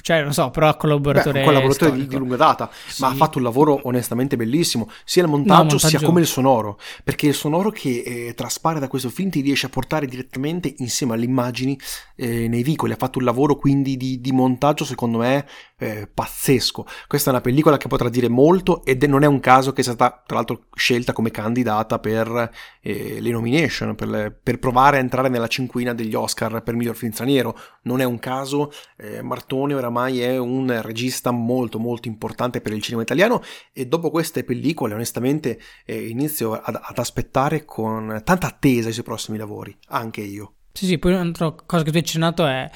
cioè 0.00 0.22
non 0.22 0.32
so, 0.32 0.50
però 0.50 0.76
collaboratore, 0.76 1.40
Beh, 1.40 1.44
collaboratore 1.44 1.92
di, 1.92 2.06
di, 2.06 2.16
lunga 2.16 2.36
data, 2.36 2.70
sì. 2.86 3.02
ma 3.02 3.08
ha 3.08 3.14
fatto 3.14 3.38
un 3.38 3.44
lavoro 3.44 3.80
onestamente 3.84 4.36
bellissimo, 4.36 4.90
sia 5.04 5.22
il 5.22 5.28
montaggio, 5.28 5.52
no, 5.52 5.68
montaggio, 5.68 5.88
sia 5.88 6.00
come 6.00 6.20
il 6.20 6.26
sonoro, 6.26 6.78
perché 7.04 7.26
il 7.26 7.34
sonoro 7.34 7.70
che 7.70 8.02
eh, 8.04 8.34
traspare 8.34 8.80
da 8.80 8.88
questo 8.88 9.08
film 9.08 9.30
ti 9.30 9.40
riesce 9.40 9.66
a 9.66 9.68
portare 9.68 10.06
direttamente 10.06 10.74
insieme 10.78 11.14
alle 11.14 11.24
immagini 11.24 11.78
eh, 12.16 12.48
nei 12.48 12.62
vicoli, 12.62 12.92
ha 12.92 12.96
fatto 12.96 13.18
un 13.18 13.24
lavoro 13.24 13.56
quindi 13.56 13.96
di, 13.96 14.20
di 14.20 14.32
montaggio 14.32 14.84
secondo 14.84 15.18
me 15.18 15.46
eh, 15.78 16.08
pazzesco. 16.12 16.86
Questa 17.06 17.30
è 17.30 17.32
una 17.32 17.42
pellicola 17.42 17.76
che 17.76 17.88
potrà 17.88 18.08
dire 18.08 18.28
molto 18.28 18.84
ed 18.84 19.02
non 19.04 19.22
è 19.22 19.26
un 19.26 19.40
caso 19.40 19.72
che 19.72 19.82
sia 19.82 19.92
stata 19.92 20.22
tra 20.24 20.36
l'altro 20.36 20.66
scelta 20.74 21.12
come 21.12 21.30
candidata 21.30 21.98
per 21.98 22.50
eh, 22.80 23.20
le 23.20 23.30
nomination, 23.30 23.94
per, 23.94 24.08
le, 24.08 24.30
per, 24.30 24.58
provare 24.58 24.96
a 24.96 25.00
entrare 25.00 25.28
nella 25.28 25.48
cinquina 25.48 25.92
degli 25.92 26.14
Oscar 26.14 26.62
per 26.62 26.74
miglior 26.74 26.96
film 26.96 27.12
straniero. 27.12 27.58
Non 27.82 28.00
è 28.00 28.04
un 28.04 28.18
caso, 28.18 28.72
eh, 28.96 29.22
Martone 29.22 29.74
oramai 29.78 30.20
è 30.20 30.38
un 30.38 30.80
regista 30.82 31.30
molto 31.30 31.78
molto 31.78 32.08
importante 32.08 32.60
per 32.60 32.72
il 32.72 32.82
cinema 32.82 33.02
italiano 33.02 33.42
e 33.72 33.86
dopo 33.86 34.10
queste 34.10 34.44
pellicole 34.44 34.94
onestamente 34.94 35.58
eh, 35.84 36.08
inizio 36.08 36.52
ad, 36.52 36.78
ad 36.80 36.98
aspettare 36.98 37.64
con 37.64 38.20
tanta 38.24 38.48
attesa 38.48 38.88
i 38.88 38.92
suoi 38.92 39.04
prossimi 39.04 39.38
lavori, 39.38 39.76
anche 39.88 40.20
io. 40.20 40.54
Sì, 40.72 40.86
sì, 40.86 40.98
poi 40.98 41.12
un'altra 41.12 41.52
cosa 41.52 41.82
che 41.82 41.90
tu 41.90 41.96
hai 41.96 42.02
accennato 42.02 42.46
è 42.46 42.70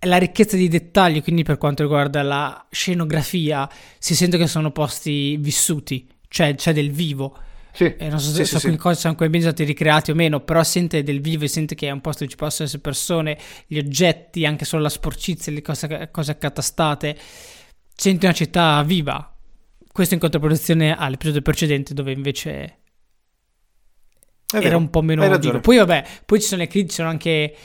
la 0.00 0.16
ricchezza 0.16 0.56
di 0.56 0.68
dettagli, 0.68 1.22
quindi 1.22 1.42
per 1.42 1.58
quanto 1.58 1.82
riguarda 1.82 2.22
la 2.22 2.66
scenografia, 2.70 3.68
si 3.98 4.14
sente 4.14 4.36
che 4.36 4.46
sono 4.46 4.70
posti 4.70 5.36
vissuti, 5.36 6.08
cioè 6.28 6.54
c'è 6.54 6.72
del 6.72 6.90
vivo. 6.90 7.38
Sì, 7.74 7.92
eh, 7.96 8.08
non 8.08 8.20
so 8.20 8.30
se 8.30 8.44
sì, 8.44 8.58
sì, 8.58 8.76
cose 8.76 9.00
sono 9.00 9.16
ben 9.16 9.40
stati 9.40 9.64
ricreati 9.64 10.12
o 10.12 10.14
meno, 10.14 10.38
però 10.38 10.62
sente 10.62 11.02
del 11.02 11.20
vivo 11.20 11.42
e 11.42 11.48
sente 11.48 11.74
che 11.74 11.88
è 11.88 11.90
un 11.90 12.00
posto 12.00 12.20
dove 12.20 12.30
ci 12.30 12.36
possono 12.36 12.68
essere 12.68 12.80
persone, 12.80 13.36
gli 13.66 13.78
oggetti, 13.78 14.46
anche 14.46 14.64
solo 14.64 14.82
la 14.82 14.88
sporcizia, 14.88 15.52
le 15.52 15.60
cose, 15.60 16.08
cose 16.12 16.30
accatastate. 16.30 17.16
Senti 17.92 18.26
una 18.26 18.34
città 18.34 18.80
viva. 18.84 19.36
Questo 19.90 20.14
in 20.14 20.20
contrapposizione 20.20 20.96
all'episodio 20.96 21.42
precedente 21.42 21.94
dove 21.94 22.12
invece 22.12 22.78
era 24.52 24.76
un 24.76 24.88
po' 24.88 25.02
meno 25.02 25.36
vivo. 25.36 25.58
Poi 25.58 25.78
vabbè, 25.78 26.04
poi 26.24 26.40
ci 26.40 26.46
sono 26.46 26.60
le 26.60 26.68
critiche, 26.68 26.90
ci 26.90 26.96
sono 26.96 27.08
anche 27.08 27.56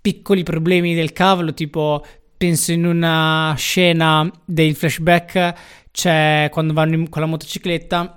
piccoli 0.00 0.44
problemi 0.44 0.94
del 0.94 1.12
cavolo, 1.12 1.52
tipo 1.52 2.02
penso 2.38 2.72
in 2.72 2.86
una 2.86 3.54
scena 3.58 4.28
del 4.46 4.74
flashback 4.74 5.54
c'è 5.92 6.48
quando 6.50 6.72
vanno 6.72 6.94
in, 6.94 7.08
con 7.10 7.20
la 7.20 7.28
motocicletta 7.28 8.16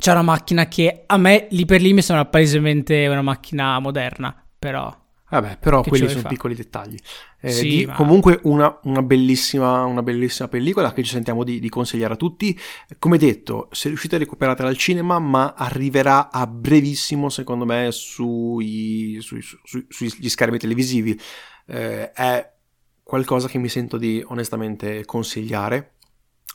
c'è 0.00 0.10
una 0.10 0.22
macchina 0.22 0.66
che 0.66 1.04
a 1.06 1.16
me 1.16 1.46
lì 1.50 1.64
per 1.64 1.80
lì 1.80 1.92
mi 1.92 2.02
sembra 2.02 2.24
palesemente 2.24 3.06
una 3.06 3.22
macchina 3.22 3.78
moderna, 3.78 4.34
però 4.58 4.96
Vabbè, 5.30 5.58
però 5.60 5.82
quelli 5.82 6.08
sono 6.08 6.22
fa? 6.22 6.28
piccoli 6.28 6.56
dettagli. 6.56 6.96
Eh, 7.40 7.50
sì, 7.50 7.68
di, 7.68 7.86
ma... 7.86 7.94
Comunque 7.94 8.40
una, 8.42 8.80
una, 8.82 9.00
bellissima, 9.00 9.84
una, 9.84 10.02
bellissima, 10.02 10.48
pellicola 10.48 10.92
che 10.92 11.04
ci 11.04 11.12
sentiamo 11.12 11.44
di, 11.44 11.60
di, 11.60 11.68
consigliare 11.68 12.14
a 12.14 12.16
tutti. 12.16 12.58
Come 12.98 13.16
detto, 13.16 13.68
se 13.70 13.86
riuscite 13.86 14.16
a 14.16 14.18
recuperatela 14.18 14.68
al 14.68 14.76
cinema, 14.76 15.20
ma 15.20 15.54
arriverà 15.56 16.32
a 16.32 16.48
brevissimo, 16.48 17.28
secondo 17.28 17.64
me, 17.64 17.90
sui, 17.92 19.18
sui, 19.20 19.40
sui, 19.40 19.86
sugli 19.88 20.28
schermi 20.28 20.58
televisivi. 20.58 21.18
Eh, 21.66 22.10
è 22.10 22.52
qualcosa 23.04 23.46
che 23.46 23.58
mi 23.58 23.68
sento 23.68 23.98
di 23.98 24.20
onestamente 24.26 25.04
consigliare 25.04 25.92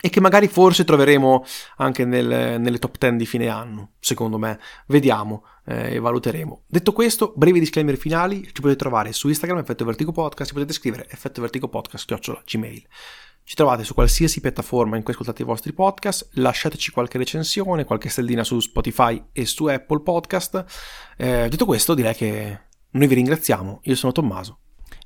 e 0.02 0.10
che 0.10 0.20
magari 0.20 0.48
forse 0.48 0.84
troveremo 0.84 1.46
anche 1.78 2.06
nel, 2.06 2.60
nelle 2.60 2.80
top 2.80 2.98
10 2.98 3.16
di 3.16 3.26
fine 3.26 3.48
anno, 3.48 3.94
secondo 4.00 4.38
me. 4.38 4.60
Vediamo 4.88 5.46
eh, 5.66 5.96
e 5.96 6.00
valuteremo. 6.00 6.64
Detto 6.68 6.94
questo, 6.94 7.34
brevi 7.36 7.60
disclaimer 7.60 7.98
finali, 7.98 8.46
ci 8.46 8.62
potete 8.62 8.76
trovare 8.76 9.12
su 9.14 9.28
Instagram, 9.28 9.60
Effetto 9.60 9.86
Vertigo 9.86 10.12
Podcast, 10.12 10.50
ci 10.50 10.54
potete 10.54 10.74
scrivere 10.74 11.08
effetto 11.10 11.42
vertigo 11.42 11.68
podcast, 11.68 12.06
chiocciola, 12.06 12.42
gmail. 12.46 12.88
Ci 13.44 13.54
trovate 13.54 13.84
su 13.84 13.94
qualsiasi 13.94 14.42
piattaforma 14.42 14.96
in 14.98 15.04
cui 15.04 15.14
ascoltate 15.14 15.44
i 15.44 15.46
vostri 15.46 15.72
podcast, 15.72 16.30
lasciateci 16.34 16.92
qualche 16.92 17.20
recensione, 17.20 17.84
qualche 17.84 18.10
stellina 18.10 18.44
su 18.44 18.60
Spotify 18.60 19.24
e 19.32 19.46
su 19.46 19.66
Apple 19.66 20.02
Podcast. 20.02 20.66
Eh, 21.16 21.48
detto 21.48 21.66
questo, 21.66 21.94
direi 21.94 22.16
che 22.16 22.60
noi 22.90 23.08
vi 23.08 23.14
ringraziamo. 23.16 23.82
Io 23.84 23.96
sono 23.96 24.12
Tommaso. 24.12 24.60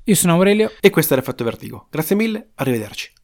Io 0.06 0.15
sono 0.15 0.34
Aurelio. 0.34 0.71
E 0.80 0.89
questo 0.89 1.13
era 1.13 1.21
Effetto 1.21 1.43
Vertigo. 1.43 1.88
Grazie 1.89 2.15
mille, 2.15 2.52
arrivederci. 2.56 3.18